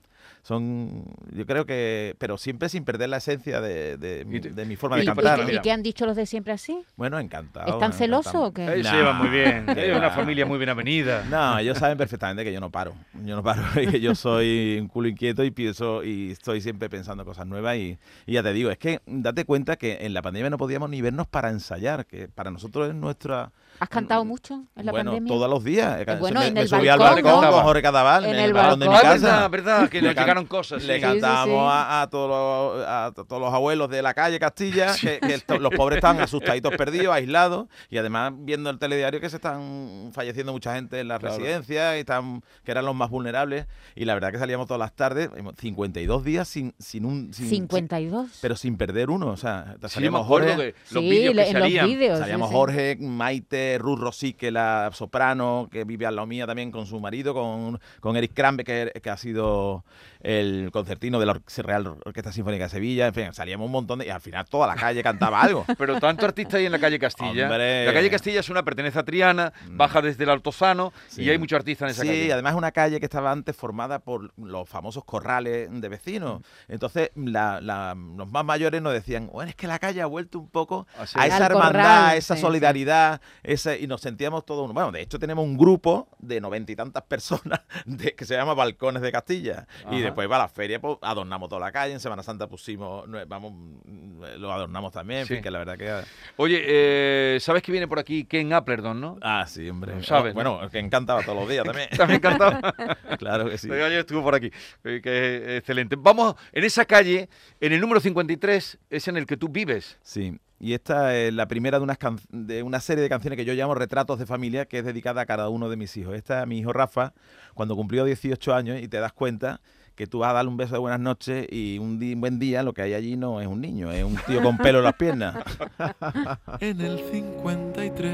Son, 0.47 1.03
yo 1.33 1.45
creo 1.45 1.67
que, 1.67 2.15
pero 2.19 2.39
siempre 2.39 2.69
sin 2.69 2.85
perder 2.85 3.09
la 3.09 3.17
esencia 3.17 3.61
de, 3.61 3.97
de, 3.97 4.23
de 4.25 4.65
mi 4.65 4.77
forma 4.77 4.95
de 4.97 5.03
¿Y, 5.03 5.07
cantar. 5.07 5.41
y- 5.41 5.43
¿no? 5.43 5.51
y 5.55 5.61
qué 5.61 5.73
han 5.73 5.83
dicho 5.83 6.07
los 6.07 6.15
de 6.15 6.25
siempre 6.25 6.53
así? 6.53 6.85
Bueno, 6.95 7.19
encantado. 7.19 7.67
¿Están 7.73 7.93
celosos 7.93 8.33
o 8.37 8.53
qué? 8.53 8.63
Ellos 8.75 8.87
se 8.87 8.93
Nah. 8.93 8.99
llevan 8.99 9.17
muy 9.19 9.29
bien. 9.29 9.67
Es 9.77 9.97
una 9.97 10.11
familia 10.11 10.47
muy 10.47 10.59
bien 10.59 10.69
avenida. 10.71 11.25
No, 11.29 11.59
ellos 11.59 11.77
saben 11.79 11.99
perfectamente 11.99 12.45
que 12.45 12.53
yo 12.53 12.61
no 12.61 12.71
paro. 12.71 12.95
Yo 13.25 13.35
no 13.35 13.43
paro 13.43 13.63
y 13.83 13.87
que 13.91 13.99
yo 14.01 14.15
soy 14.15 14.79
un 14.81 14.87
culo 14.87 15.09
inquieto 15.09 15.43
y 15.43 15.51
pienso 15.51 16.05
y 16.05 16.31
estoy 16.31 16.61
siempre 16.61 16.89
pensando 16.89 17.25
cosas 17.25 17.45
nuevas 17.49 17.77
y, 17.79 17.99
y 18.27 18.33
ya 18.35 18.45
te 18.45 18.53
digo, 18.53 18.71
es 18.71 18.79
que 18.79 19.01
date 19.05 19.45
cuenta 19.47 19.75
que 19.75 19.99
en 20.03 20.15
la 20.15 20.23
pandemia 20.23 20.49
no 20.51 20.59
podíamos 20.59 20.89
ni 20.91 21.03
vernos 21.03 21.27
para 21.27 21.51
ensayar, 21.51 22.07
que 22.07 22.29
para 22.29 22.53
nosotros 22.53 22.89
es 22.89 22.95
nuestra 22.95 23.51
¿Has 23.81 23.89
cantado 23.91 24.25
mucho 24.25 24.63
en 24.77 24.87
la 24.87 24.93
bueno, 24.93 25.11
pandemia? 25.11 25.35
todos 25.35 25.51
los 25.51 25.63
días. 25.65 26.01
Eh, 26.01 26.17
bueno, 26.21 26.41
me, 26.41 26.47
en 26.47 26.55
me 26.55 26.61
el 26.61 26.69
subí 26.69 26.87
al 26.89 26.99
balcón, 27.01 27.25
balcón 27.25 27.45
¿no? 27.45 27.51
con 27.51 27.63
Jorge 27.65 27.83
Cadaval 27.83 28.25
En 28.25 28.31
en, 28.31 28.37
el 28.37 28.45
el 28.47 28.53
balcón 28.55 28.79
de 28.81 28.87
mi 28.87 28.93
balcón. 28.95 29.11
Ah, 29.11 29.13
casa. 29.15 29.49
verdad, 29.49 29.81
verdad, 29.91 29.91
que 29.91 30.01
Cosas. 30.45 30.85
Le 30.85 30.97
sí. 30.97 31.01
can- 31.01 31.13
cantamos 31.21 31.47
sí. 31.73 31.73
A, 31.73 32.03
a 32.03 32.11
todos 32.11 32.29
los, 32.77 32.87
a 32.87 33.13
todos 33.15 33.41
los 33.41 33.55
abuelos 33.55 33.89
de 33.89 34.03
la 34.03 34.13
calle 34.13 34.39
Castilla, 34.39 34.95
que, 35.01 35.19
que 35.21 35.59
los 35.59 35.73
pobres 35.75 35.97
estaban 35.97 36.21
asustaditos, 36.21 36.77
perdidos, 36.77 37.15
aislados, 37.15 37.69
y 37.89 37.97
además 37.97 38.33
viendo 38.37 38.69
el 38.69 38.79
telediario 38.79 39.21
que 39.21 39.31
se 39.31 39.37
están 39.37 40.11
falleciendo 40.13 40.53
mucha 40.53 40.75
gente 40.75 41.01
en 41.01 41.09
las 41.09 41.21
Claro. 41.21 41.37
residencias, 41.39 41.97
y 41.97 42.01
están, 42.01 42.43
que 42.65 42.71
eran 42.73 42.85
los 42.85 42.95
más 42.95 43.09
vulnerables, 43.09 43.67
y 43.95 44.05
la 44.05 44.13
verdad 44.15 44.33
que 44.33 44.39
salíamos 44.39 44.67
todas 44.67 44.81
las 44.81 44.93
tardes, 44.95 45.31
52 45.59 46.25
días 46.25 46.47
sin, 46.49 46.75
sin 46.79 47.05
un... 47.07 47.33
Sin, 47.33 47.49
52. 47.49 48.39
pero 48.43 48.57
sin 48.57 48.77
perder 48.77 49.09
uno, 49.11 49.29
o 49.29 49.37
sea, 49.37 49.77
salíamos 49.89 50.27
Jorge, 50.27 50.57
que 50.57 50.75
los 50.95 51.03
sí, 51.03 51.09
vídeos 51.11 51.35
le- 51.35 51.45
que 51.45 51.49
en 51.51 51.55
los 51.55 51.63
salían. 51.63 51.87
vídeos. 51.87 52.17
sí, 52.19 52.23
Salíamos 52.23 52.49
sí. 52.51 52.55
Jorge, 52.55 52.97
Maite, 53.01 53.79
Ruth 53.79 53.99
Rosique, 53.99 54.51
la 54.51 54.91
soprano, 54.93 55.69
que 55.71 55.85
vive 55.85 56.07
al 56.07 56.17
lado 56.17 56.27
mía 56.27 56.47
también 56.47 56.71
con 56.71 56.87
su 56.87 56.99
marido, 57.01 57.35
con, 57.35 57.79
con 58.01 58.17
Eric 58.17 58.33
Crambe, 58.35 58.65
que, 58.65 58.93
que 59.03 59.11
ha 59.11 59.17
sido 59.17 59.85
el 60.27 60.71
concertino 60.73 61.21
de 61.21 61.27
la 61.27 61.33
Or- 61.33 61.43
Real 61.59 61.87
Orquesta 62.05 62.33
Sinfónica 62.33 62.65
de 62.65 62.71
Sevilla. 62.71 63.07
En 63.07 63.15
fin, 63.15 63.33
salíamos 63.33 63.67
un 63.67 63.73
montón 63.73 64.01
de. 64.01 64.07
Y 64.07 64.11
al 64.11 64.21
final 64.21 64.45
toda 64.47 64.67
la 64.67 64.75
calle 64.75 65.03
cantaba 65.03 65.41
algo. 65.41 65.65
Pero 65.79 66.01
tanto 66.01 66.27
artista 66.27 66.57
hay 66.57 66.67
en 66.67 66.73
la 66.73 66.79
calle 66.81 66.99
Castilla. 66.99 67.45
Hombre. 67.45 67.87
La 67.87 67.93
calle 67.93 68.11
Castilla 68.11 68.41
es 68.41 68.49
una 68.51 68.65
pertenece 68.65 68.99
a 68.99 69.05
Triana, 69.05 69.53
baja 69.71 70.03
desde 70.03 70.25
el 70.25 70.31
Altozano 70.31 70.93
Sí. 71.09 71.23
y 71.23 71.31
hay 71.31 71.39
muchos 71.39 71.57
artistas 71.59 71.87
en 71.87 71.91
esa 71.93 72.03
Sí, 72.03 72.09
calle. 72.09 72.33
además 72.33 72.53
es 72.53 72.59
una 72.59 72.73
calle 72.73 72.99
que 72.99 73.07
estaba 73.07 73.31
antes 73.31 73.55
formada 73.55 74.01
por 74.01 74.33
los 74.39 74.69
famosos 74.69 75.05
corrales 75.05 75.69
de 75.71 75.89
vecinos. 75.89 76.43
Entonces, 76.69 77.11
la- 77.15 77.61
la- 77.61 77.95
los 77.95 78.29
más 78.31 78.45
mayores 78.45 78.83
nos 78.83 78.93
decían, 78.93 79.29
bueno, 79.33 79.49
es 79.51 79.55
que 79.57 79.67
la 79.69 79.79
calle 79.79 80.03
ha 80.03 80.07
vuelto 80.07 80.41
un 80.41 80.49
poco 80.49 80.87
Así 80.99 81.17
a 81.19 81.27
es. 81.27 81.35
esa 81.35 81.37
Al 81.47 81.53
hermandad, 81.53 81.69
corral, 81.71 82.05
a 82.11 82.17
esa 82.17 82.35
sí, 82.35 82.41
sí. 82.41 82.47
solidaridad, 82.47 83.21
ese, 83.45 83.79
y 83.79 83.87
nos 83.87 84.01
sentíamos 84.01 84.45
todos 84.45 84.65
uno. 84.65 84.75
Bueno, 84.75 84.91
de 84.91 85.03
hecho 85.03 85.19
tenemos 85.19 85.45
un 85.45 85.57
grupo 85.57 86.09
de 86.19 86.41
noventa 86.41 86.73
y 86.73 86.77
tantas 86.77 87.05
personas 87.05 87.61
de, 87.87 88.15
que 88.15 88.25
se 88.25 88.35
llama 88.35 88.55
Balcones 88.55 89.03
de 89.03 89.13
Castilla. 89.13 89.67
Y 89.91 89.97
Ajá. 90.03 90.07
Después 90.17 90.31
va 90.31 90.37
a 90.37 90.39
la 90.41 90.49
feria, 90.49 90.81
pues 90.81 90.97
adornamos 91.03 91.49
toda 91.51 91.61
la 91.61 91.71
calle. 91.73 91.93
En 91.93 92.01
Semana 92.01 92.23
Santa 92.23 92.47
pusimos, 92.49 93.05
vamos, 93.29 93.53
mm, 93.53 94.23
lo 94.39 94.51
adornamos 94.51 94.93
también, 94.93 95.27
Sí. 95.27 95.35
fin, 95.35 95.43
que 95.43 95.51
la 95.51 95.59
verdad 95.59 95.77
que... 95.77 95.93
Oye, 96.37 96.63
eh, 96.67 97.39
¿sabes 97.41 97.63
que 97.63 97.71
viene 97.71 97.87
por 97.87 97.99
aquí 97.99 98.25
Ken 98.25 98.51
Applerdon, 98.55 98.99
no? 98.99 99.19
Ah, 99.21 99.45
sí, 99.47 99.69
hombre. 99.69 100.03
Sabes, 100.03 100.35
¿no? 100.35 100.43
Bueno, 100.43 100.71
que 100.71 100.79
encantaba 100.79 101.23
todos 101.23 101.39
los 101.39 101.49
días 101.49 101.65
también. 101.65 101.89
También 101.97 102.17
encantado. 102.17 102.59
claro 103.19 103.49
que 103.51 103.59
sí. 103.59 103.71
Ayer 103.71 103.93
estuvo 104.01 104.23
por 104.23 104.35
aquí, 104.35 104.51
eh, 104.85 105.01
que 105.03 105.37
es 105.37 105.59
excelente. 105.59 105.97
Vamos, 105.99 106.35
en 106.53 106.65
esa 106.65 106.87
calle, 106.87 107.29
en 107.61 107.73
el 107.75 107.81
número 107.81 108.01
53, 108.01 108.79
es 108.89 109.09
en 109.09 109.17
el 109.19 109.27
que 109.27 109.37
tú 109.37 109.49
vives. 109.51 109.99
Sí, 110.03 110.39
y 110.59 110.73
esta 110.73 111.15
es 111.15 111.35
la 111.35 111.47
primera 111.47 111.79
de, 111.79 111.85
unas 111.85 111.99
can- 111.99 112.19
de 112.31 112.63
una 112.63 112.81
serie 112.81 113.03
de 113.03 113.11
canciones 113.11 113.37
que 113.37 113.45
yo 113.45 113.53
llamo 113.53 113.75
Retratos 113.75 114.19
de 114.19 114.25
Familia, 114.25 114.65
que 114.65 114.79
es 114.79 114.85
dedicada 114.87 115.21
a 115.21 115.27
cada 115.27 115.51
uno 115.51 115.69
de 115.69 115.77
mis 115.77 115.95
hijos. 115.99 116.15
Esta 116.15 116.41
a 116.41 116.47
mi 116.47 116.59
hijo 116.59 116.73
Rafa, 116.73 117.13
cuando 117.53 117.77
cumplió 117.77 118.05
18 118.07 118.55
años 118.55 118.81
y 118.81 118.89
te 118.89 118.99
das 118.99 119.13
cuenta 119.13 119.61
que 119.97 120.07
tú 120.07 120.19
vas 120.19 120.31
a 120.31 120.35
darle 120.35 120.51
un 120.51 120.59
beso 120.59 120.75
de 120.75 120.79
buenas 120.79 121.01
noches 121.01 121.47
y 121.51 121.79
un, 121.79 122.01
un 122.01 122.21
buen 122.21 122.39
día 122.39 122.63
lo 122.63 122.75
que 122.75 122.83
hay 122.83 122.93
allí 122.95 123.17
no 123.17 123.41
es 123.41 123.47
un 123.47 123.63
niño, 123.63 123.91
es 123.91 124.05
un 124.05 124.17
tío 124.27 124.43
con 124.43 124.59
pelo 124.59 124.79
en 124.79 124.85
las 124.85 124.95
piernas. 124.95 125.35
En 126.61 126.81
el 126.81 127.01
53 127.11 128.13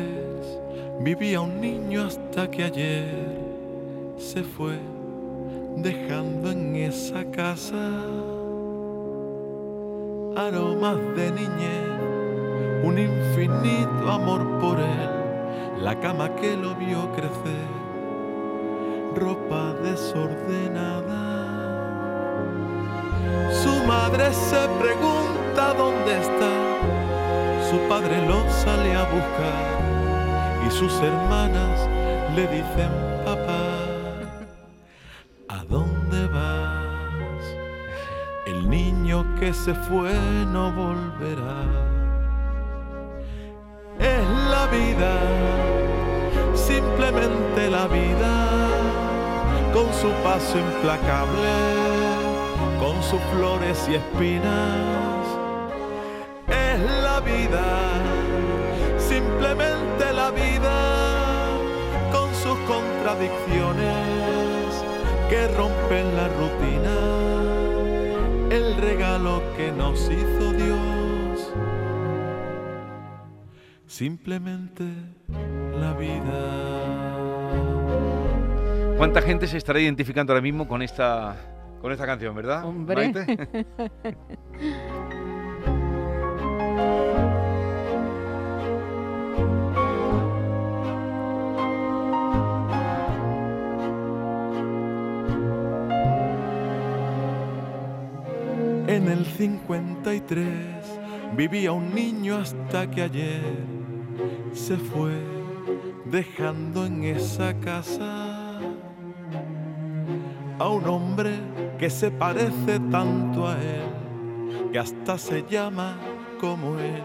vivía 1.00 1.40
un 1.40 1.60
niño 1.60 2.04
hasta 2.04 2.50
que 2.50 2.64
ayer 2.64 3.38
se 4.16 4.42
fue 4.42 4.78
dejando 5.76 6.52
en 6.52 6.76
esa 6.76 7.28
casa 7.30 7.90
aromas 10.36 10.98
de 11.16 11.30
niñez, 11.32 12.84
un 12.84 12.98
infinito 12.98 14.10
amor 14.10 14.60
por 14.60 14.78
él, 14.78 15.82
la 15.82 15.98
cama 16.00 16.34
que 16.36 16.56
lo 16.56 16.74
vio 16.76 17.10
crecer, 17.12 17.68
ropa 19.14 19.74
desordenada. 19.82 21.31
Su 23.52 23.84
madre 23.84 24.32
se 24.32 24.68
pregunta 24.80 25.74
dónde 25.74 26.20
está, 26.20 26.52
su 27.70 27.78
padre 27.88 28.26
lo 28.26 28.48
sale 28.50 28.94
a 28.94 29.04
buscar 29.04 29.82
y 30.66 30.70
sus 30.70 30.92
hermanas 31.02 31.88
le 32.34 32.46
dicen 32.46 32.90
papá, 33.24 33.64
¿a 35.48 35.64
dónde 35.68 36.26
vas? 36.28 37.44
El 38.46 38.68
niño 38.68 39.24
que 39.38 39.52
se 39.52 39.74
fue 39.74 40.12
no 40.52 40.72
volverá. 40.72 41.92
Es 43.98 44.28
la 44.50 44.66
vida, 44.66 45.12
simplemente 46.54 47.70
la 47.70 47.86
vida, 47.86 48.48
con 49.74 49.92
su 49.92 50.10
paso 50.24 50.58
implacable, 50.58 51.81
sus 53.02 53.20
flores 53.32 53.86
y 53.90 53.94
espinas. 53.94 55.26
Es 56.48 56.80
la 57.02 57.20
vida, 57.20 57.64
simplemente 58.98 60.12
la 60.12 60.30
vida, 60.30 61.58
con 62.12 62.34
sus 62.34 62.58
contradicciones 62.60 64.84
que 65.28 65.48
rompen 65.48 66.16
la 66.16 66.28
rutina 66.28 66.96
el 68.50 68.76
regalo 68.76 69.42
que 69.56 69.72
nos 69.72 70.10
hizo 70.10 70.52
Dios. 70.52 71.52
Simplemente 73.86 74.84
la 75.80 75.94
vida. 75.94 77.22
¿Cuánta 78.96 79.22
gente 79.22 79.46
se 79.46 79.56
estará 79.56 79.80
identificando 79.80 80.32
ahora 80.32 80.42
mismo 80.42 80.68
con 80.68 80.82
esta, 80.82 81.51
con 81.82 81.92
esta 81.92 82.06
canción, 82.06 82.34
verdad? 82.34 82.64
Hombre. 82.64 83.12
Maite? 83.12 83.66
En 98.88 99.08
el 99.08 99.24
53 99.24 100.46
vivía 101.34 101.72
un 101.72 101.94
niño 101.94 102.36
hasta 102.36 102.90
que 102.90 103.00
ayer 103.00 103.40
se 104.52 104.76
fue 104.76 105.14
dejando 106.04 106.84
en 106.84 107.04
esa 107.04 107.58
casa 107.60 108.58
a 110.58 110.68
un 110.68 110.86
hombre 110.86 111.61
que 111.82 111.90
se 111.90 112.12
parece 112.12 112.78
tanto 112.92 113.48
a 113.48 113.54
él 113.54 114.70
que 114.70 114.78
hasta 114.78 115.18
se 115.18 115.42
llama 115.50 115.96
como 116.40 116.78
él 116.78 117.02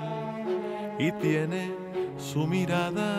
y 1.00 1.12
tiene 1.14 1.74
su 2.16 2.46
mirada. 2.46 3.10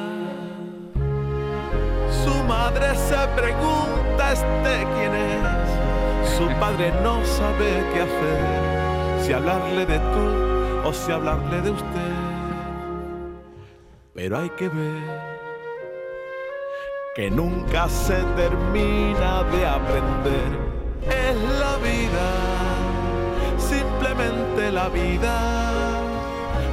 Su 2.23 2.45
madre 2.45 2.95
se 2.95 3.17
pregunta 3.35 4.33
este 4.35 4.87
quién 4.95 5.13
es. 5.17 6.31
Su 6.37 6.47
padre 6.61 6.93
no 7.03 7.25
sabe 7.25 7.83
qué 7.93 8.03
hacer, 8.03 9.25
si 9.25 9.33
hablarle 9.33 9.85
de 9.85 9.99
tú 9.99 10.89
o 10.89 10.93
si 10.93 11.11
hablarle 11.11 11.61
de 11.61 11.71
usted. 11.73 12.15
Pero 14.15 14.39
hay 14.39 14.51
que 14.51 14.69
ver 14.69 15.03
que 17.17 17.29
nunca 17.33 17.89
se 17.89 18.23
termina 18.37 19.43
de 19.43 19.67
aprender. 19.67 20.68
Es 21.03 21.37
la 21.61 21.77
vida, 21.79 22.29
simplemente 23.59 24.73
la 24.73 24.89
vida. 24.89 26.05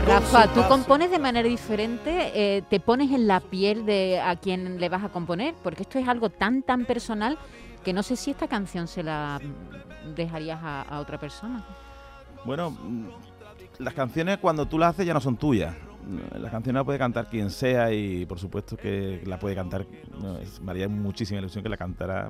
Rafa, 0.05 0.53
¿tú 0.53 0.61
compones 0.67 1.09
de 1.09 1.17
manera 1.17 1.47
diferente? 1.47 2.31
Eh, 2.35 2.61
¿Te 2.69 2.79
pones 2.79 3.11
en 3.11 3.27
la 3.27 3.39
piel 3.39 3.85
de 3.85 4.19
a 4.19 4.35
quien 4.35 4.79
le 4.79 4.89
vas 4.89 5.03
a 5.03 5.09
componer? 5.09 5.55
Porque 5.63 5.83
esto 5.83 5.97
es 5.97 6.07
algo 6.07 6.29
tan, 6.29 6.61
tan 6.61 6.85
personal 6.85 7.37
que 7.83 7.91
no 7.91 8.03
sé 8.03 8.15
si 8.15 8.31
esta 8.31 8.47
canción 8.47 8.87
se 8.87 9.03
la 9.03 9.39
mm, 9.41 10.13
dejarías 10.13 10.59
a, 10.61 10.83
a 10.83 10.99
otra 10.99 11.19
persona. 11.19 11.65
Bueno, 12.45 12.69
mm, 12.71 13.07
las 13.79 13.93
canciones 13.93 14.37
cuando 14.37 14.67
tú 14.67 14.77
las 14.77 14.91
haces 14.91 15.05
ya 15.05 15.13
no 15.13 15.21
son 15.21 15.37
tuyas. 15.37 15.75
Las 16.39 16.51
canciones 16.51 16.79
las 16.79 16.85
puede 16.85 16.99
cantar 16.99 17.27
quien 17.27 17.49
sea 17.49 17.91
y 17.91 18.25
por 18.27 18.39
supuesto 18.39 18.77
que 18.77 19.23
la 19.25 19.39
puede 19.39 19.55
cantar, 19.55 19.87
no, 20.21 20.37
es, 20.37 20.61
me 20.61 20.71
haría 20.71 20.87
muchísima 20.87 21.39
ilusión 21.39 21.63
que 21.63 21.69
la 21.69 21.77
cantara 21.77 22.29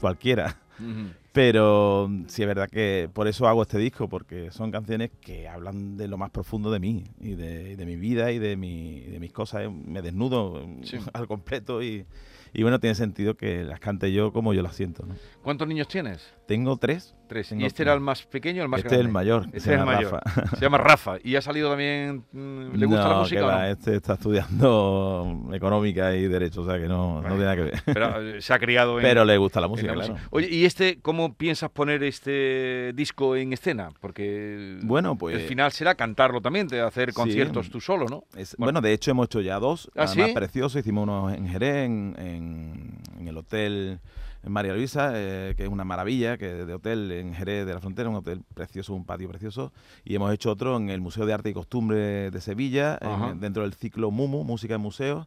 cualquiera. 0.00 0.56
Ujú. 0.80 1.10
Pero 1.32 2.06
mm, 2.08 2.24
sí 2.28 2.42
es 2.42 2.48
verdad 2.48 2.68
que 2.70 3.10
por 3.12 3.28
eso 3.28 3.46
hago 3.46 3.62
este 3.62 3.78
disco, 3.78 4.08
porque 4.08 4.50
son 4.50 4.70
canciones 4.70 5.10
que 5.20 5.48
hablan 5.48 5.96
de 5.96 6.08
lo 6.08 6.16
más 6.16 6.30
profundo 6.30 6.70
de 6.70 6.80
mí 6.80 7.04
y 7.20 7.34
de, 7.34 7.72
y 7.72 7.74
de 7.76 7.84
mi 7.86 7.96
vida 7.96 8.32
y 8.32 8.38
de, 8.38 8.56
mi, 8.56 9.00
de 9.00 9.20
mis 9.20 9.32
cosas. 9.32 9.62
Eh, 9.64 9.68
Me 9.68 10.00
desnudo 10.02 10.66
mm, 10.66 10.82
Sí. 10.84 10.98
al 11.12 11.26
completo 11.26 11.82
y, 11.82 12.06
y 12.54 12.62
bueno, 12.62 12.80
tiene 12.80 12.94
sentido 12.94 13.36
que 13.36 13.64
las 13.64 13.80
cante 13.80 14.12
yo 14.12 14.32
como 14.32 14.54
yo 14.54 14.62
las 14.62 14.74
siento. 14.76 15.04
¿no? 15.06 15.14
¿Cuántos 15.42 15.68
niños 15.68 15.88
tienes? 15.88 16.32
Tengo 16.46 16.76
tres. 16.78 17.14
Tres. 17.28 17.48
Tengo 17.48 17.62
¿Y 17.62 17.66
este 17.66 17.78
tres. 17.78 17.86
era 17.86 17.94
el 17.94 18.00
más 18.00 18.22
pequeño 18.24 18.62
o 18.62 18.64
el 18.64 18.68
más 18.70 18.78
Este 18.78 18.88
es 18.88 18.92
grande? 18.92 19.08
el 19.08 19.12
mayor. 19.12 19.44
Este 19.46 19.60
se 19.60 19.74
es 19.74 19.80
el 19.80 19.84
mayor. 19.84 20.12
Rafa. 20.24 20.56
Se 20.56 20.60
llama 20.64 20.78
Rafa. 20.78 21.16
¿Y 21.24 21.34
ha 21.36 21.42
salido 21.42 21.68
también? 21.68 22.24
mm, 22.32 22.76
¿Le 22.76 22.86
gusta 22.86 23.02
No, 23.02 23.10
la 23.10 23.18
música 23.18 23.40
que 23.40 23.44
o 23.44 23.48
va, 23.48 23.58
no? 23.62 23.66
Este 23.66 23.96
está 23.96 24.14
estudiando 24.60 25.48
económica 25.52 26.14
y 26.14 26.28
derecho, 26.28 26.62
o 26.62 26.66
sea 26.66 26.78
que 26.78 26.86
no, 26.88 27.16
no 27.16 27.22
Vale. 27.22 27.28
tiene 27.36 27.44
nada 27.44 27.56
que 27.56 27.62
ver. 27.62 27.82
Pero 27.84 28.22
eh, 28.36 28.40
se 28.40 28.54
ha 28.54 28.58
criado 28.58 28.98
en. 28.98 29.02
Pero 29.02 29.24
le 29.24 29.36
gusta 29.36 29.60
la 29.60 29.68
música, 29.68 29.94
la 29.94 30.04
claro. 30.06 30.16
Oye, 30.30 30.48
¿y 30.48 30.64
este 30.66 30.98
cómo 31.00 31.34
piensas 31.34 31.70
poner 31.70 32.02
este 32.02 32.92
disco 32.94 33.36
en 33.36 33.52
escena? 33.52 33.88
Porque 34.00 34.78
Bueno, 34.82 35.16
pues- 35.16 35.36
el 35.36 35.42
final 35.48 35.72
será 35.72 35.94
cantarlo 35.94 36.40
también, 36.40 36.68
de 36.68 36.80
hacer 36.80 37.10
Sí. 37.10 37.14
conciertos 37.16 37.70
tú 37.70 37.80
solo, 37.80 38.06
¿no? 38.08 38.24
Es- 38.36 38.56
Bueno. 38.56 38.72
bueno. 38.72 38.80
de 38.82 38.92
hecho 38.92 39.10
hemos 39.10 39.26
hecho 39.26 39.40
ya 39.40 39.58
dos, 39.58 39.90
¿Ah, 39.96 40.04
además 40.04 40.28
sí? 40.28 40.34
preciosos. 40.34 40.80
Hicimos 40.80 41.04
unos 41.04 41.32
en 41.32 41.48
Jerez, 41.48 41.86
en, 41.86 42.14
en- 42.18 42.98
en 43.18 43.28
el 43.28 43.36
hotel 43.38 44.00
en 44.42 44.52
María 44.52 44.74
Luisa, 44.74 45.10
eh, 45.14 45.54
que 45.56 45.64
es 45.64 45.68
una 45.68 45.84
maravilla, 45.84 46.36
que 46.38 46.46
de 46.46 46.72
hotel 46.74 47.10
en 47.10 47.34
Jerez 47.34 47.66
de 47.66 47.74
la 47.74 47.80
Frontera, 47.80 48.08
un 48.08 48.14
hotel 48.14 48.42
precioso, 48.54 48.94
un 48.94 49.04
patio 49.04 49.28
precioso. 49.28 49.72
Y 50.04 50.14
hemos 50.14 50.32
hecho 50.32 50.52
otro 50.52 50.76
en 50.76 50.88
el 50.88 51.00
Museo 51.00 51.26
de 51.26 51.32
Arte 51.32 51.50
y 51.50 51.52
Costumbre 51.52 52.30
de 52.30 52.40
Sevilla, 52.40 52.96
en- 53.00 53.40
dentro 53.40 53.62
del 53.64 53.74
ciclo 53.74 54.12
MUMU, 54.12 54.44
Música 54.44 54.76
en 54.76 54.80
Museos. 54.82 55.26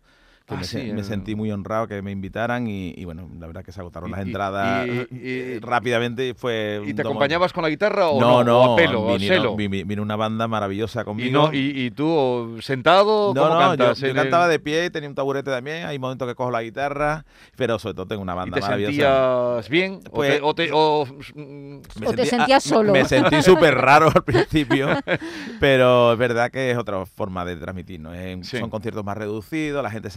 Que 0.49 0.55
Ah, 0.55 0.57
me, 0.57 0.63
se- 0.63 0.81
sí, 0.81 0.91
me 0.93 0.99
el- 1.01 1.05
sentí 1.05 1.35
muy 1.35 1.51
honrado 1.51 1.87
que 1.87 2.01
me 2.01 2.09
invitaran 2.09 2.67
y, 2.67 2.91
y 2.97 3.05
bueno, 3.05 3.29
la 3.39 3.45
verdad 3.45 3.63
que 3.63 3.71
se 3.71 3.79
agotaron 3.81 4.09
Y- 4.09 4.11
las 4.13 4.19
y- 4.21 4.23
entradas 4.23 4.87
y- 4.87 4.91
y- 4.91 5.07
eh, 5.11 5.59
rápidamente 5.61 6.27
y 6.29 6.33
fue... 6.33 6.81
¿Y 6.87 6.93
te 6.95 7.03
domo- 7.03 7.11
acompañabas 7.11 7.53
con 7.53 7.61
la 7.63 7.69
guitarra 7.69 8.09
o 8.09 8.19
no, 8.19 8.39
no? 8.39 8.43
no, 8.43 8.59
o 8.61 8.73
a 8.73 8.75
pelo, 8.75 9.01
o 9.03 9.13
a 9.13 9.17
vi- 9.55 9.83
vino 9.83 10.01
una 10.01 10.15
banda 10.15 10.47
maravillosa 10.47 11.01
Y, 11.01 11.05
conmigo. 11.05 11.47
no, 11.49 11.53
y, 11.53 11.85
y 11.85 11.91
tú 11.91 12.57
sentado, 12.61 13.31
No, 13.35 13.41
¿cómo 13.43 13.53
no, 13.53 13.61
yo, 13.61 13.67
cantas? 13.77 13.99
yo 13.99 14.07
En 14.07 14.17
el- 14.17 14.23
cantaba 14.23 14.47
de 14.47 14.57
pie 14.59 14.85
y 14.85 14.89
tenía 14.89 15.07
un 15.07 15.13
taburete 15.13 15.51
también. 15.51 15.85
Hay 15.85 15.99
momentos 15.99 16.27
que 16.27 16.33
cojo 16.33 16.49
la 16.49 16.63
guitarra, 16.63 17.25
pero 17.55 17.77
sobre 17.77 17.93
todo 17.93 18.07
tengo 18.07 18.23
una 18.23 18.33
¿Y 18.33 18.37
banda 18.37 18.55
te 18.55 18.61
maravillosa. 18.61 18.91
sentías 19.61 19.69
bien? 19.69 19.99
¿O 20.09 20.11
Pues- 20.15 20.31
te- 20.37 20.41
o 20.41 20.55
te- 20.55 20.69
o, 20.73 21.05
Me 21.35 22.07
¿O 22.07 22.11
te 22.13 22.23
sentí- 22.23 22.25
sentías 22.25 22.63
solo? 22.63 22.91
Me, 22.91 23.05
sentí 23.05 23.43
súper 23.43 23.75
raro 23.75 24.07
al 24.07 24.23
principio, 24.25 24.87
pero 25.59 26.13
es 26.13 26.17
verdad 26.19 26.49
que 26.51 26.71
es 26.71 26.77
otra 26.77 27.05
forma 27.05 27.45
de 27.45 27.55
transmitir. 27.55 27.99
¿no? 27.99 28.13
Es- 28.13 28.47
Sí. 28.47 28.57
Son 28.57 28.69
conciertos 28.69 29.03
más 29.03 29.17
reducidos, 29.17 29.83
la 29.83 29.91
gente 29.91 30.09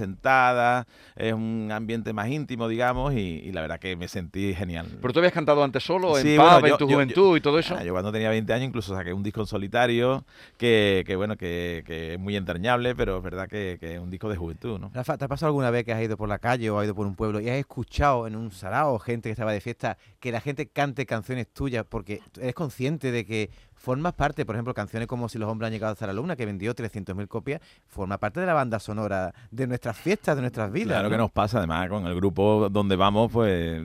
es 1.17 1.33
un 1.33 1.71
ambiente 1.73 2.13
más 2.13 2.29
íntimo, 2.29 2.69
digamos, 2.69 3.13
y, 3.15 3.19
y 3.19 3.53
la 3.53 3.61
verdad 3.63 3.79
que 3.81 3.97
me 3.97 4.09
sentí 4.09 4.55
genial. 4.55 4.87
¿Pero 5.01 5.13
tú 5.13 5.19
habías 5.21 5.33
cantado 5.33 5.63
antes 5.65 5.83
solo, 5.83 6.17
en 6.19 6.37
pub, 6.37 6.45
bueno, 6.61 6.67
en 6.67 6.77
tu 6.79 6.89
yo- 6.89 6.95
juventud 6.95 7.37
y 7.37 7.41
todo 7.41 7.59
eso? 7.59 7.77
Ah, 7.79 7.85
yo 7.85 7.93
cuando 7.93 8.13
tenía 8.13 8.31
20 8.31 8.53
años 8.53 8.69
incluso 8.69 8.95
saqué 8.95 9.13
un 9.13 9.23
disco 9.23 9.41
en 9.41 9.47
solitario 9.47 10.25
que, 10.57 11.03
que 11.07 11.17
bueno, 11.17 11.37
que, 11.37 11.83
que 11.87 12.15
es 12.15 12.19
muy 12.19 12.37
entrañable, 12.37 12.95
pero 12.95 13.19
es 13.19 13.23
verdad 13.23 13.49
que, 13.49 13.77
que 13.81 13.95
es 13.95 14.01
un 14.01 14.11
disco 14.11 14.29
de 14.29 14.37
juventud, 14.37 14.79
¿no? 14.79 14.91
Rafa, 14.95 15.19
¿te 15.19 15.25
ha 15.25 15.29
pasado 15.29 15.49
alguna 15.49 15.71
vez 15.71 15.85
que 15.85 15.93
has 15.93 16.03
ido 16.03 16.17
por 16.17 16.29
la 16.29 16.39
calle 16.39 16.71
o 16.71 16.79
has 16.79 16.85
ido 16.85 16.95
por 16.95 17.07
un 17.07 17.15
pueblo 17.17 17.41
y 17.41 17.49
has 17.49 17.57
escuchado 17.57 18.27
en 18.27 18.37
un 18.37 18.51
sarao 18.51 18.99
gente 18.99 19.29
que 19.29 19.33
estaba 19.33 19.53
de 19.53 19.61
fiesta 19.61 19.99
que 20.21 20.31
la 20.33 20.41
gente 20.41 20.67
cante 20.69 21.07
canciones 21.07 21.49
tuyas 21.53 21.85
porque 21.89 22.21
eres 22.41 22.55
consciente 22.55 23.11
de 23.11 23.25
que 23.27 23.51
formas 23.83 24.15
parte, 24.15 24.47
por 24.47 24.55
ejemplo, 24.55 24.73
canciones 24.73 25.09
como 25.09 25.29
Si 25.29 25.39
los 25.39 25.51
hombres 25.51 25.67
han 25.67 25.73
llegado 25.73 25.93
hasta 25.93 26.07
la 26.07 26.13
luna, 26.13 26.37
que 26.37 26.47
vendió 26.47 26.73
300.000 26.73 27.27
copias, 27.27 27.61
forma 27.89 28.17
parte 28.17 28.39
de 28.39 28.47
la 28.47 28.55
banda 28.55 28.79
sonora 28.79 29.35
de 29.51 29.67
nuestras 29.67 29.97
fiestas, 29.97 30.37
de 30.37 30.43
nuestras 30.43 30.71
vidas. 30.71 30.99
Claro 30.99 31.11
que 31.11 31.17
¿no? 31.17 31.25
nos 31.25 31.33
pasa, 31.33 31.59
además, 31.59 31.89
con 31.89 32.07
el 32.07 32.15
grupo 32.15 32.69
donde 32.71 32.95
vamos, 32.95 33.33
pues 33.33 33.83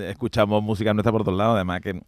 escuchamos 0.00 0.62
música 0.62 0.92
nuestra 0.92 1.10
por 1.10 1.24
todos 1.24 1.38
lados, 1.38 1.54
además 1.54 1.80
que 1.80 2.02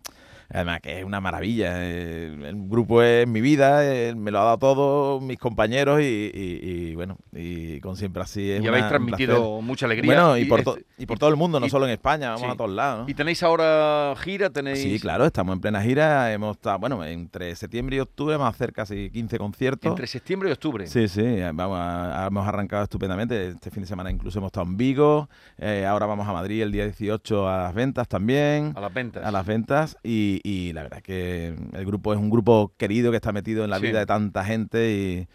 Además 0.51 0.81
que 0.81 0.99
es 1.01 1.05
una 1.05 1.21
maravilla. 1.21 1.75
eh, 1.77 2.27
El 2.49 2.69
grupo 2.69 3.03
es 3.03 3.27
mi 3.29 3.41
vida, 3.41 3.85
eh, 3.85 4.15
me 4.15 4.31
lo 4.31 4.41
ha 4.41 4.45
dado 4.45 4.59
todo, 4.59 5.21
mis 5.21 5.39
compañeros 5.39 6.01
y, 6.01 6.05
y- 6.05 6.61
y, 6.91 6.95
bueno, 6.95 7.17
y 7.33 7.81
con 7.81 7.97
siempre 7.97 8.23
así 8.23 8.51
es 8.51 8.59
y 8.59 8.63
una- 8.63 8.71
habéis 8.71 8.89
transmitido 8.89 9.37
placer. 9.37 9.63
mucha 9.65 9.87
alegría. 9.87 10.07
Bueno, 10.13 10.37
y 10.39 10.45
por, 10.47 10.63
to- 10.63 10.79
y 10.99 11.07
por 11.07 11.19
todo 11.19 11.31
el 11.31 11.37
mundo, 11.37 11.59
no 11.61 11.69
solo 11.69 11.87
en 11.87 11.93
España, 11.93 12.31
vamos 12.31 12.43
sí. 12.43 12.49
a 12.53 12.57
todos 12.57 12.71
lados. 12.71 13.05
¿no? 13.05 13.11
¿Y 13.11 13.15
tenéis 13.15 13.43
ahora 13.43 14.15
gira? 14.19 14.51
¿Tenéis... 14.51 14.81
Sí, 14.83 14.99
claro, 15.01 15.25
estamos 15.25 15.55
en 15.55 15.61
plena 15.61 15.83
gira. 15.83 16.33
Hemos 16.33 16.57
estado, 16.57 16.79
bueno, 16.79 17.05
entre 17.05 17.55
septiembre 17.57 17.97
y 17.97 18.01
octubre 18.01 18.37
vamos 18.37 18.47
a 18.53 18.55
hacer 18.55 18.73
casi 18.73 19.11
15 19.11 19.39
conciertos. 19.39 19.89
Entre 19.91 20.07
septiembre 20.07 20.49
y 20.49 20.53
octubre. 20.53 20.87
Sí, 20.87 21.09
sí, 21.09 21.23
vamos 21.55 21.79
a- 21.81 22.27
hemos 22.29 22.47
arrancado 22.47 22.83
estupendamente. 22.85 23.49
Este 23.49 23.71
fin 23.71 23.83
de 23.83 23.87
semana 23.89 24.11
incluso 24.11 24.39
hemos 24.39 24.49
estado 24.49 24.67
en 24.67 24.77
Vigo. 24.77 25.29
eh, 25.59 25.87
ahora 25.87 26.07
vamos 26.07 26.27
a 26.29 26.33
Madrid 26.33 26.63
el 26.63 26.73
día 26.73 26.85
18 26.85 27.49
a 27.49 27.63
las 27.65 27.75
ventas 27.75 28.09
también. 28.09 28.73
A 28.77 28.81
las 28.81 28.93
ventas. 28.93 29.25
A 29.25 29.31
las 29.31 29.47
ventas. 29.47 29.97
Y, 30.03 30.41
y 30.43 30.73
la 30.73 30.83
verdad 30.83 30.99
es 30.99 31.05
que 31.05 31.55
el 31.73 31.85
grupo 31.87 32.13
es 32.13 32.19
un 32.19 32.31
grupo 32.31 32.73
querido 32.77 33.11
que 33.11 33.17
está 33.17 33.33
metido 33.33 33.65
en 33.65 33.71
la 33.71 33.79
Sí. 33.79 33.87
vida 33.87 33.99
de 34.01 34.07
tanta 34.07 34.45
gente 34.45 34.91
y. 34.93 35.29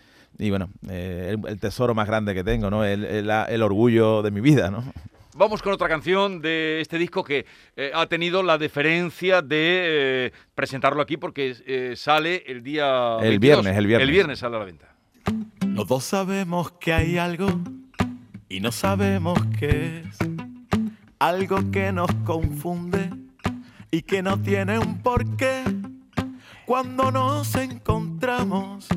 y 0.46 0.50
bueno, 0.50 0.70
eh, 0.90 1.34
el, 1.36 1.50
el 1.50 1.60
tesoro 1.60 1.94
más 1.96 2.08
grande 2.08 2.34
que 2.36 2.44
tengo, 2.44 2.70
¿no? 2.70 2.84
El, 2.86 3.04
el- 3.06 3.30
el 3.30 3.62
orgullo 3.64 4.22
de 4.22 4.32
mi 4.32 4.42
vida, 4.42 4.70
¿no? 4.70 4.84
Vamos 5.36 5.62
con 5.62 5.72
otra 5.72 5.88
canción 5.88 6.42
de 6.42 6.82
este 6.82 6.98
disco 6.98 7.24
que 7.24 7.46
eh, 7.76 7.92
ha 7.94 8.08
tenido 8.08 8.42
la 8.42 8.58
deferencia 8.58 9.42
de 9.44 10.28
eh, 10.28 10.32
presentarlo 10.56 11.00
aquí 11.02 11.16
porque 11.18 11.56
eh, 11.68 11.94
sale 11.96 12.44
el 12.48 12.64
día 12.64 13.18
El 13.22 13.38
22. 13.38 13.40
viernes, 13.40 13.78
el 13.78 13.86
viernes. 13.88 14.08
El 14.08 14.12
viernes 14.14 14.40
sale 14.40 14.56
a 14.56 14.60
la 14.60 14.66
venta. 14.66 14.96
Los 15.68 15.88
dos 15.88 16.04
sabemos 16.06 16.72
que 16.72 16.92
hay 16.92 17.18
algo 17.20 17.48
y 18.50 18.62
no 18.62 18.72
sabemos 18.72 19.38
qué 19.60 20.00
es. 20.06 20.18
Algo 21.20 21.72
que 21.72 21.92
nos 21.92 22.12
confunde 22.26 23.10
y 23.92 24.02
que 24.02 24.22
no 24.22 24.40
tiene 24.42 24.80
un 24.80 25.02
porqué. 25.02 25.64
Cuando 26.66 27.12
nos 27.12 27.56
encontramos, 27.56 28.88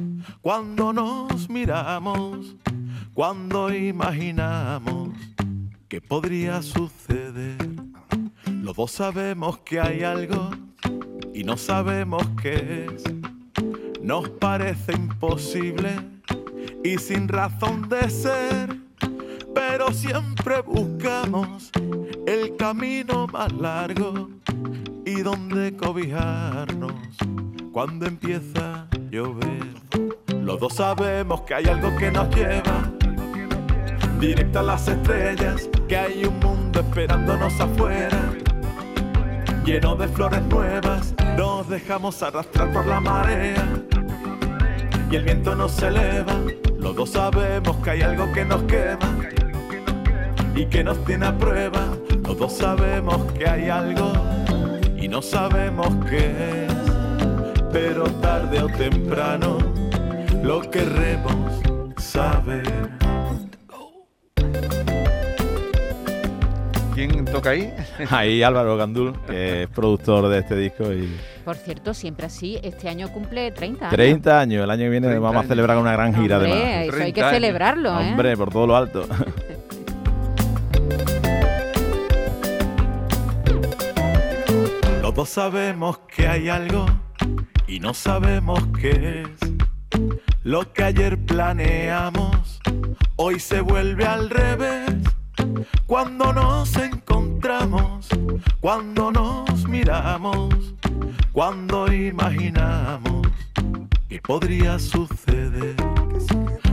cuando 0.40 0.92
nos 0.92 1.49
miramos, 1.49 2.56
cuando 3.14 3.73
imaginamos 3.73 5.11
que 5.88 6.00
podría 6.00 6.62
suceder. 6.62 7.56
Los 8.47 8.76
dos 8.76 8.90
sabemos 8.90 9.59
que 9.59 9.80
hay 9.80 10.02
algo 10.02 10.50
y 11.32 11.44
no 11.44 11.56
sabemos 11.56 12.23
qué 12.40 12.87
es. 12.94 13.04
Nos 14.02 14.28
parece 14.30 14.92
imposible 14.92 15.97
y 16.82 16.99
sin 16.99 17.28
razón 17.28 17.88
de 17.88 18.09
ser, 18.11 18.76
pero 19.54 19.92
siempre 19.92 20.62
buscamos 20.62 21.70
el 22.26 22.56
camino 22.56 23.26
más 23.26 23.52
largo 23.52 24.28
y 25.04 25.23
donde 25.23 25.76
cobijarnos 25.76 26.92
cuando 27.73 28.07
empieza 28.07 28.83
a 28.83 28.88
llover. 29.11 29.75
Los 30.42 30.61
dos 30.61 30.75
sabemos 30.75 31.42
que 31.42 31.54
hay 31.54 31.66
algo 31.66 31.97
que 31.97 32.11
nos 32.11 32.35
lleva 32.35 32.90
directo 34.19 34.59
a 34.59 34.62
las 34.62 34.87
estrellas, 34.88 35.69
que 35.88 35.97
hay 35.97 36.25
un 36.25 36.38
mundo 36.40 36.80
esperándonos 36.80 37.59
afuera, 37.59 38.19
lleno 39.64 39.97
de 39.97 40.09
flores 40.09 40.42
nuevas, 40.42 41.14
nos 41.37 41.69
dejamos 41.69 42.23
arrastrar 42.23 42.71
por 42.73 42.87
la 42.87 43.00
marea 43.00 43.66
y 45.11 45.16
el 45.16 45.25
viento 45.25 45.54
nos 45.54 45.83
eleva. 45.83 46.35
Los 46.78 46.97
dos 46.97 47.11
sabemos 47.11 47.76
que 47.78 47.90
hay 47.90 48.02
algo 48.02 48.30
que 48.33 48.45
nos 48.45 48.62
quema 48.64 49.19
y 50.54 50.66
que 50.66 50.85
nos 50.85 51.02
tiene 51.04 51.26
a 51.26 51.37
prueba. 51.37 51.87
Los 52.25 52.38
dos 52.38 52.52
sabemos 52.52 53.21
que 53.33 53.49
hay 53.49 53.69
algo 53.71 54.12
y 55.00 55.09
no 55.09 55.23
sabemos 55.23 55.88
qué 56.09 56.66
es, 56.66 56.73
pero 57.73 58.04
tarde 58.21 58.62
o 58.62 58.69
temprano 58.69 59.59
lo 60.42 60.61
queremos 60.71 61.61
saber. 61.99 62.90
¿Quién 66.95 67.25
toca 67.25 67.50
ahí? 67.50 67.73
Ahí 68.11 68.42
Álvaro 68.42 68.76
Gandul, 68.76 69.14
que 69.26 69.62
es 69.62 69.69
productor 69.71 70.28
de 70.28 70.40
este 70.40 70.54
disco 70.54 70.92
y 70.92 71.09
Por 71.47 71.57
cierto, 71.57 71.95
siempre 71.95 72.26
así, 72.26 72.59
este 72.62 72.90
año 72.90 73.09
cumple 73.11 73.50
30 73.52 73.87
años. 73.87 73.95
30 73.97 74.40
años. 74.40 74.64
El 74.64 74.71
año 74.71 74.83
que 74.83 74.90
viene 74.90 75.07
30 75.07 75.21
vamos 75.23 75.45
a 75.45 75.49
celebrar 75.49 75.78
una 75.78 75.92
gran 75.92 76.14
gira 76.14 76.37
Hombre, 76.37 76.52
además. 76.52 76.83
eso 76.83 76.83
hay 76.83 76.90
30 76.90 77.14
que 77.14 77.21
años. 77.23 77.35
celebrarlo, 77.35 77.88
¿eh? 78.00 78.11
Hombre, 78.11 78.37
por 78.37 78.50
todo 78.50 78.66
lo 78.66 78.76
alto. 78.76 79.07
Los 85.20 85.35
dos 85.35 85.35
sabemos 85.35 85.98
que 86.09 86.26
hay 86.26 86.48
algo 86.48 86.87
y 87.66 87.78
no 87.78 87.92
sabemos 87.92 88.59
qué 88.80 89.20
es. 89.20 90.00
Lo 90.44 90.72
que 90.72 90.83
ayer 90.83 91.18
planeamos, 91.26 92.59
hoy 93.16 93.38
se 93.38 93.61
vuelve 93.61 94.06
al 94.06 94.30
revés. 94.30 94.94
Cuando 95.87 96.33
nos 96.33 96.74
encontramos, 96.76 98.09
cuando 98.61 99.12
nos 99.12 99.68
miramos, 99.68 100.54
cuando 101.33 101.92
imaginamos 101.92 103.26
que 104.09 104.22
podría 104.22 104.78
suceder. 104.78 105.76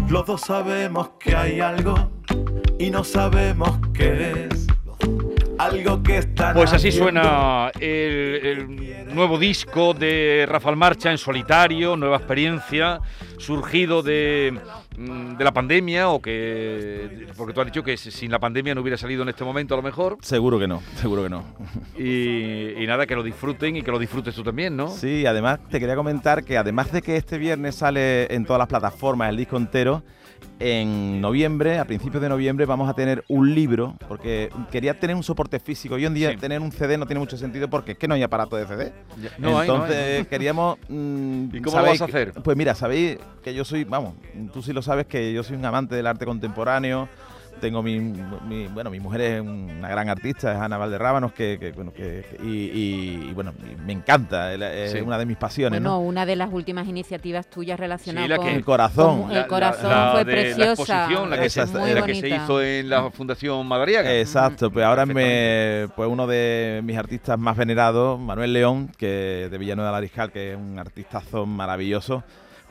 Los 0.08 0.26
dos 0.26 0.40
sabemos 0.40 1.10
que 1.20 1.36
hay 1.36 1.60
algo 1.60 2.10
y 2.80 2.92
no 2.92 3.04
sabemos 3.04 3.78
qué 3.94 4.48
es. 4.50 4.77
Algo 5.58 6.04
que 6.04 6.18
está 6.18 6.54
Pues 6.54 6.72
así 6.74 6.92
suena 6.92 7.72
el, 7.80 8.40
el 8.44 9.16
nuevo 9.16 9.38
disco 9.40 9.94
de 9.94 10.46
Rafael 10.48 10.76
Marcha 10.76 11.12
en 11.12 11.18
solitario, 11.18 11.96
nueva 11.96 12.18
experiencia, 12.18 13.00
surgido 13.38 14.04
de, 14.04 14.60
mm, 14.98 15.38
de 15.38 15.44
la 15.44 15.52
pandemia, 15.52 16.10
o 16.10 16.22
que. 16.22 17.28
Porque 17.36 17.54
tú 17.54 17.62
has 17.62 17.68
dicho 17.68 17.84
que 17.84 17.98
sin 17.98 18.32
la 18.32 18.40
pandemia 18.40 18.76
no 18.76 18.82
hubiera 18.82 18.98
salido 18.98 19.24
en 19.24 19.30
este 19.30 19.44
momento 19.44 19.74
a 19.74 19.78
lo 19.78 19.84
mejor. 19.84 20.18
Seguro 20.22 20.60
que 20.60 20.68
no, 20.68 20.82
seguro 20.96 21.24
que 21.24 21.30
no. 21.30 21.44
Y, 21.98 22.84
y 22.84 22.86
nada, 22.86 23.08
que 23.08 23.16
lo 23.16 23.24
disfruten 23.24 23.76
y 23.76 23.82
que 23.82 23.92
lo 23.92 23.98
disfrutes 23.98 24.36
tú 24.36 24.44
también, 24.44 24.78
¿no? 24.78 24.90
Sí, 24.90 25.26
además 25.26 25.60
te 25.70 25.80
quería 25.80 25.96
comentar 25.96 26.44
que 26.44 26.58
además 26.58 26.92
de 26.92 27.02
que 27.02 27.16
este 27.16 27.38
viernes 27.38 27.76
sale 27.76 28.34
en 28.34 28.46
todas 28.46 28.60
las 28.60 28.68
plataformas 28.68 29.30
el 29.30 29.38
disco 29.38 29.58
entero, 29.58 30.04
en 30.60 31.22
noviembre, 31.22 31.78
a 31.78 31.86
principios 31.86 32.22
de 32.22 32.30
noviembre, 32.30 32.66
vamos 32.66 32.90
a 32.90 32.94
tener 32.94 33.24
un 33.28 33.54
libro, 33.54 33.96
porque 34.08 34.50
quería 34.72 35.00
tener 35.00 35.16
un 35.16 35.24
soporte 35.24 35.60
físico. 35.60 35.96
Hoy 35.96 36.06
en 36.06 36.14
día 36.14 36.32
Sí. 36.32 36.38
tener 36.38 36.62
un 36.62 36.72
CD 36.72 36.98
no 36.98 37.06
tiene 37.06 37.20
mucho 37.20 37.38
sentido 37.38 37.70
porque 37.70 37.92
es 37.92 37.98
que 37.98 38.08
no 38.08 38.16
hay 38.16 38.24
aparato 38.24 38.56
de 38.56 38.66
CD. 38.66 38.94
Ya- 39.22 39.30
no 39.38 39.48
hay, 39.48 39.54
no 39.54 39.60
hay, 39.60 39.70
Entonces 39.70 40.20
no. 40.24 40.30
queríamos... 40.30 40.78
mm, 40.90 41.56
¿Y 41.56 41.62
cómo 41.62 41.78
lo 41.80 41.86
vas 41.86 42.02
a 42.02 42.06
hacer? 42.06 42.34
Pues 42.44 42.58
mira, 42.58 42.74
sabéis 42.76 43.18
que 43.44 43.54
yo 43.54 43.64
soy, 43.66 43.84
vamos, 43.84 44.14
tú 44.54 44.62
sí 44.64 44.74
lo 44.74 44.82
sabes, 44.82 45.06
que 45.06 45.32
yo 45.34 45.44
soy 45.44 45.58
un 45.58 45.66
amante 45.66 45.96
del 45.96 46.08
arte 46.08 46.26
contemporáneo. 46.26 47.08
Tengo 47.60 47.82
mi, 47.84 48.00
mi- 48.00 48.68
bueno, 48.68 48.90
mi 48.90 49.00
mujer 49.00 49.22
es 49.22 49.42
una 49.42 49.90
gran 49.90 50.10
artista, 50.10 50.54
es 50.54 50.60
Ana 50.60 50.78
Valderrábanos, 50.78 51.32
que, 51.34 51.58
que, 51.60 51.72
bueno, 51.72 51.92
que, 51.94 52.24
que- 52.30 52.38
y, 52.44 52.48
y- 52.72 53.28
y, 53.30 53.34
bueno, 53.34 53.54
me 53.86 53.94
encanta, 53.94 54.54
es 54.54 54.92
Sí. 54.92 55.00
una 55.02 55.18
de 55.18 55.26
mis 55.26 55.38
pasiones, 55.38 55.80
Bueno, 55.82 55.96
¿no? 55.96 56.00
una 56.02 56.26
de 56.26 56.36
las 56.36 56.52
últimas 56.54 56.88
iniciativas 56.88 57.48
tuyas 57.50 57.80
relacionadas 57.80 58.30
Sí, 58.30 58.36
con 58.38 58.48
El 58.48 58.64
corazón. 58.66 59.22
con- 59.24 59.34
La- 59.34 59.40
el 59.42 59.48
corazón 59.48 59.90
la- 59.90 60.06
la 60.06 60.12
fue 60.12 60.26
de 60.26 60.32
La 60.36 60.42
preciosa. 60.42 60.72
exposición, 60.72 61.30
la 61.30 61.40
que, 61.40 61.50
se, 61.50 61.62
Esa- 61.64 61.80
muy 61.80 61.90
la 61.94 62.02
que 62.06 62.16
se 62.16 62.22
bonita. 62.22 62.44
hizo 62.44 62.62
en 62.62 62.90
la 62.90 63.12
Fundación 63.12 63.68
Madariaga. 63.68 64.14
Exacto, 64.14 64.72
pues 64.72 64.86
ahora 64.86 65.06
me, 65.06 65.88
pues 65.96 66.10
uno 66.10 66.28
de 66.28 66.82
mis 66.84 66.98
artistas 66.98 67.38
más 67.40 67.58
venerados, 67.58 68.20
Manuel 68.20 68.54
León, 68.54 68.92
que 68.98 69.48
de 69.50 69.58
Villanueva 69.58 69.92
de 69.92 69.98
Ariscal, 69.98 70.32
que 70.32 70.52
es 70.52 70.58
un 70.58 70.78
artistazo 70.80 71.46
maravilloso, 71.46 72.24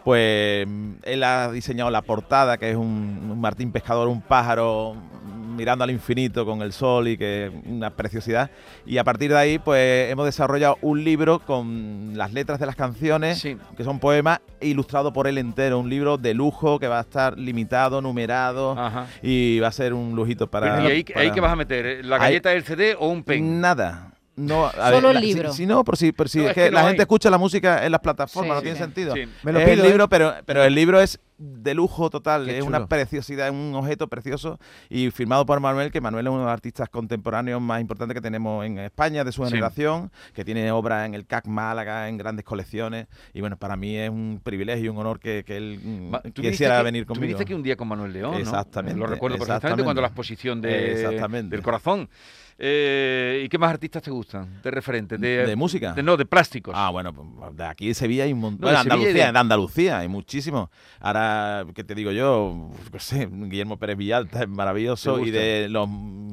pues 0.07 0.69
mm, 0.69 0.93
él 1.03 1.25
ha 1.25 1.51
diseñado 1.51 1.91
la 1.91 2.01
portada, 2.01 2.59
que 2.59 2.71
es 2.71 2.77
un, 2.77 3.29
un 3.29 3.41
Martín 3.41 3.73
Pescador, 3.73 4.07
un 4.07 4.21
pájaro 4.23 4.95
mm, 4.95 5.57
mirando 5.57 5.83
al 5.83 5.91
infinito 5.91 6.47
con 6.47 6.63
el 6.63 6.73
sol 6.73 7.09
y 7.09 7.17
que 7.19 7.51
una 7.67 7.91
preciosidad. 7.91 8.49
Y 8.87 8.99
a 8.99 9.03
partir 9.05 9.33
de 9.33 9.37
ahí, 9.39 9.59
pues 9.59 10.09
hemos 10.13 10.25
desarrollado 10.25 10.79
un 10.81 11.03
libro 11.03 11.41
con 11.41 12.13
las 12.17 12.33
letras 12.33 12.61
de 12.61 12.67
las 12.67 12.77
canciones, 12.77 13.41
Sí. 13.41 13.57
que 13.77 13.83
son 13.83 13.99
poemas, 13.99 14.39
ilustrado 14.61 15.13
por 15.13 15.27
él 15.27 15.39
entero, 15.39 15.81
un 15.81 15.91
libro 15.91 16.19
de 16.19 16.35
lujo 16.35 16.79
que 16.79 16.87
va 16.87 16.99
a 16.99 17.03
estar 17.03 17.37
limitado, 17.37 18.01
numerado 18.01 18.79
Ajá. 18.79 19.07
y 19.23 19.59
va 19.59 19.67
a 19.69 19.73
ser 19.73 19.93
un 19.93 20.15
lujito 20.15 20.47
para... 20.47 20.85
¿Y 20.85 20.87
ahí, 20.87 21.03
para- 21.03 21.21
ahí 21.23 21.31
qué 21.33 21.41
vas 21.41 21.51
a 21.53 21.57
meter? 21.57 22.05
¿La 22.05 22.15
Ahí- 22.17 22.23
galleta 22.23 22.51
del 22.51 22.63
CD 22.63 22.95
o 22.97 23.09
un 23.09 23.25
pen? 23.25 23.61
Nada. 23.61 24.13
No, 24.37 24.67
a 24.67 24.91
Solo 24.93 25.09
el 25.09 25.15
la- 25.15 25.21
libro. 25.21 25.51
Si, 25.51 25.59
si 25.59 25.67
no, 25.67 25.83
por 25.83 25.97
si, 25.97 26.13
por 26.13 26.29
si 26.29 26.39
No, 26.41 26.49
es 26.49 26.55
que, 26.55 26.65
que 26.65 26.71
no 26.71 26.75
la 26.75 26.81
hay. 26.83 26.87
gente 26.89 27.03
escucha 27.03 27.31
la 27.31 27.39
música 27.39 27.85
en 27.87 27.91
las 27.93 28.01
plataformas, 28.03 28.51
Sí, 28.51 28.55
no 28.57 28.63
tiene 28.63 28.77
sí. 28.77 28.83
sentido. 28.83 29.15
Sí. 29.15 29.23
Me 29.43 29.53
lo 29.53 29.61
es 29.61 29.65
pido, 29.65 29.75
el 29.83 29.87
¿eh? 29.87 29.89
libro, 29.89 30.09
pero, 30.11 30.35
pero 30.45 30.63
el 30.63 30.75
libro 30.75 31.01
es 31.01 31.19
de 31.39 31.75
lujo 31.75 32.09
total, 32.11 32.45
Qué 32.47 32.59
es 32.59 32.65
una 32.65 32.79
chulo. 32.79 32.89
preciosidad, 32.89 33.47
es 33.49 33.53
un 33.53 33.75
objeto 33.75 34.09
precioso 34.09 34.59
y 34.91 35.11
firmado 35.11 35.45
por 35.47 35.59
Manuel, 35.61 35.91
que 35.91 36.01
Manuel 36.01 36.27
es 36.27 36.31
uno 36.31 36.41
de 36.41 36.45
los 36.47 36.53
artistas 36.53 36.89
contemporáneos 36.89 37.61
más 37.61 37.81
importantes 37.81 38.15
que 38.15 38.21
tenemos 38.21 38.65
en 38.65 38.79
España 38.79 39.23
de 39.25 39.33
su 39.33 39.43
Sí. 39.45 39.51
generación, 39.51 40.11
que 40.35 40.45
tiene 40.45 40.71
obras 40.71 41.07
en 41.07 41.15
el 41.15 41.27
CAC 41.27 41.47
Málaga, 41.47 42.09
en 42.09 42.17
grandes 42.19 42.45
colecciones 42.45 43.07
y 43.35 43.41
bueno, 43.41 43.57
para 43.57 43.77
mí 43.77 43.97
es 43.97 44.09
un 44.11 44.41
privilegio 44.43 44.85
y 44.87 44.89
un 44.89 44.99
honor 44.99 45.19
que, 45.19 45.45
que 45.47 45.57
él 45.57 45.81
mm, 45.83 46.11
Ma- 46.11 46.21
tú 46.23 46.43
quisiera 46.43 46.75
viniste 46.77 46.85
venir 46.85 47.07
conmigo. 47.07 47.23
viniste 47.23 47.43
aquí 47.43 47.55
un 47.55 47.63
día 47.63 47.77
con 47.77 47.89
Manuel 47.89 48.13
León, 48.13 48.33
¿no? 48.33 48.39
Exactamente, 48.39 48.99
Lo 48.99 49.07
recuerdo 49.07 49.37
perfectamente 49.39 49.83
cuando 49.85 50.01
la 50.03 50.09
exposición 50.09 50.61
de, 50.61 50.93
Exactamente. 50.93 51.55
del 51.57 51.63
corazón. 51.63 52.09
Eh, 52.59 53.43
¿Y 53.45 53.49
qué 53.51 53.59
más 53.59 53.71
artistas 53.71 54.03
te 54.03 54.11
gustan? 54.11 54.61
De 54.63 54.71
referentes. 54.71 55.21
De, 55.21 55.47
¿De 55.47 55.57
música? 55.57 55.93
de- 55.93 56.03
no, 56.03 56.17
de 56.17 56.25
plásticos. 56.25 56.75
Ah, 56.77 56.89
bueno, 56.91 57.13
pues, 57.13 57.55
de 57.57 57.65
aquí 57.65 57.89
de 57.89 57.95
Sevilla 57.95 58.25
hay 58.25 58.33
un 58.33 58.41
montón. 58.41 58.63
No, 58.67 58.71
de 58.71 58.77
Andalucía, 58.79 59.09
de- 59.27 59.33
de... 59.33 59.39
Andalucía 59.39 59.99
hay 59.99 60.09
muchísimos. 60.09 60.71
Ahora, 61.01 61.67
¿qué 61.75 61.85
te 61.85 61.95
digo 61.95 62.13
yo? 62.13 62.71
No 62.93 62.99
sé, 62.99 63.29
Guillermo 63.31 63.79
Pérez 63.79 63.99
Villalta 63.99 64.43
es 64.43 64.49
maravilloso. 64.49 65.17
¿Te 65.17 65.23
Y 65.29 65.31
de 65.31 65.69
los 65.69 65.87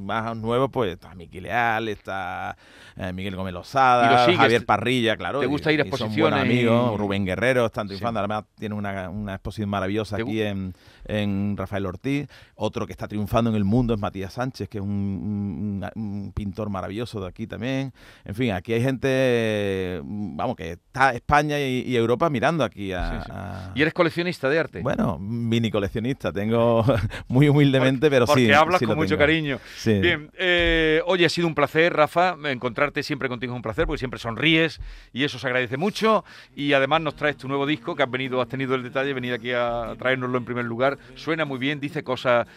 más 0.03 0.35
nuevos, 0.37 0.69
pues 0.71 0.91
está 0.93 1.15
Miki 1.15 1.39
Leal, 1.41 1.87
está 1.87 2.55
eh, 2.95 3.11
Miguel 3.13 3.35
Gómez 3.35 3.53
Lozada, 3.53 4.25
Javier 4.35 4.65
Parrilla, 4.65 5.15
claro. 5.17 5.39
te 5.39 5.45
y- 5.45 5.49
gusta 5.49 5.71
ir 5.71 5.81
a 5.81 5.83
son 5.83 5.87
exposiciones 5.93 6.39
buenos 6.39 6.39
amigos. 6.49 6.93
y- 6.93 6.97
Rubén 6.97 7.25
Guerrero, 7.25 7.65
está 7.65 7.81
en 7.81 7.87
Sí. 7.87 7.95
triunfando. 7.95 8.19
Además, 8.19 8.43
tiene 8.57 8.75
una, 8.75 9.09
una 9.09 9.33
exposición 9.35 9.69
maravillosa 9.69 10.15
¿Te 10.17 10.21
aquí 10.23 10.41
en, 10.41 10.73
en 11.05 11.55
Rafael 11.57 11.85
Ortiz. 11.85 12.27
Otro 12.55 12.85
que 12.85 12.91
está 12.93 13.07
triunfando 13.07 13.49
en 13.49 13.55
el 13.55 13.63
mundo 13.63 13.93
es 13.93 13.99
Matías 13.99 14.33
Sánchez, 14.33 14.69
que 14.69 14.77
es 14.77 14.83
un, 14.83 14.89
un- 14.91 15.89
un 15.95 16.31
pintor 16.33 16.69
maravilloso 16.69 17.19
de 17.21 17.27
aquí 17.27 17.47
también. 17.47 17.91
En 18.25 18.35
fin, 18.35 18.51
aquí 18.51 18.73
hay 18.73 18.81
gente, 18.83 20.01
vamos, 20.03 20.55
que 20.55 20.71
está 20.73 21.11
España 21.13 21.59
y, 21.59 21.83
y 21.87 21.95
Europa 21.95 22.29
mirando 22.29 22.63
aquí 22.63 22.91
a... 22.93 23.09
Sí, 23.11 23.17
sí. 23.25 23.31
a- 23.33 23.71
¿Y 23.75 23.81
eres 23.81 23.93
coleccionista 23.93 24.49
de 24.49 24.59
arte? 24.59 24.81
Bueno, 24.81 25.17
mini 25.19 25.71
coleccionista, 25.71 26.31
tengo 26.31 26.83
muy 27.27 27.49
humildemente, 27.49 28.09
pero 28.09 28.25
Porque 28.25 28.45
sí. 28.47 28.51
hablas 28.53 28.79
sí 28.79 28.85
con 28.85 28.97
mucho 28.97 29.17
cariño. 29.17 29.59
Sí. 29.77 29.92
Bien, 30.01 30.31
eh, 30.37 31.01
oye, 31.05 31.25
ha 31.25 31.29
sido 31.29 31.47
un 31.47 31.55
placer, 31.55 31.93
Rafa. 31.93 32.35
Encontrarte 32.45 33.03
siempre 33.03 33.29
contigo 33.29 33.53
es 33.53 33.55
un 33.55 33.61
placer 33.61 33.85
porque 33.85 33.99
siempre 33.99 34.19
sonríes 34.19 34.79
y 35.11 35.23
eso 35.23 35.39
se 35.39 35.47
agradece 35.47 35.77
mucho. 35.77 36.23
Y 36.55 36.73
además 36.73 37.01
nos 37.01 37.15
traes 37.15 37.37
tu 37.37 37.47
nuevo 37.47 37.65
disco 37.65 37.95
que 37.95 38.03
has 38.03 38.11
venido, 38.11 38.41
has 38.41 38.47
tenido 38.47 38.75
el 38.75 38.83
detalle 38.83 39.07
de 39.07 39.13
venir 39.13 39.33
aquí 39.33 39.51
a 39.51 39.95
traérnoslo 39.97 40.37
en 40.37 40.45
primer 40.45 40.65
lugar. 40.65 40.97
Suena 41.15 41.45
muy 41.45 41.59
bien, 41.59 41.79
dice 41.79 42.03
cosas 42.03 42.47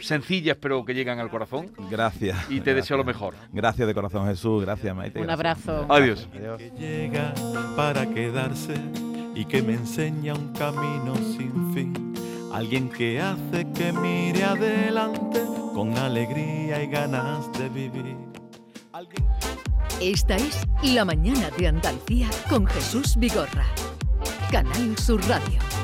sencillas 0.00 0.56
pero 0.60 0.84
que 0.84 0.94
llegan 0.94 1.18
al 1.18 1.30
corazón. 1.30 1.70
Gracias. 1.90 2.50
Y 2.50 2.60
te 2.60 2.74
deseo 2.74 2.96
lo 2.96 3.04
gracias. 3.04 3.20
mejor. 3.22 3.34
Gracias 3.52 3.86
de 3.88 3.94
corazón, 3.94 4.26
Jesús. 4.26 4.64
Gracias, 4.64 4.94
Maite. 4.94 5.18
Un 5.18 5.26
gracias. 5.26 5.68
abrazo. 5.68 5.92
Adiós. 5.92 6.28
Adiós. 6.34 6.58
que 6.58 6.70
llega 6.78 7.32
para 7.76 8.06
quedarse 8.12 8.74
y 9.34 9.44
que 9.46 9.62
me 9.62 9.74
enseña 9.74 10.34
un 10.34 10.52
camino 10.52 11.14
sin. 11.16 11.61
Alguien 12.52 12.90
que 12.90 13.18
hace 13.18 13.66
que 13.72 13.92
mire 13.92 14.44
adelante 14.44 15.40
con 15.72 15.96
alegría 15.96 16.82
y 16.82 16.86
ganas 16.86 17.50
de 17.54 17.68
vivir. 17.70 18.16
Esta 20.00 20.36
es 20.36 20.62
La 20.82 21.06
mañana 21.06 21.48
de 21.56 21.68
Andalucía 21.68 22.28
con 22.50 22.66
Jesús 22.66 23.16
Vigorra. 23.16 23.64
Canal 24.50 24.98
Sur 24.98 25.26
Radio. 25.28 25.81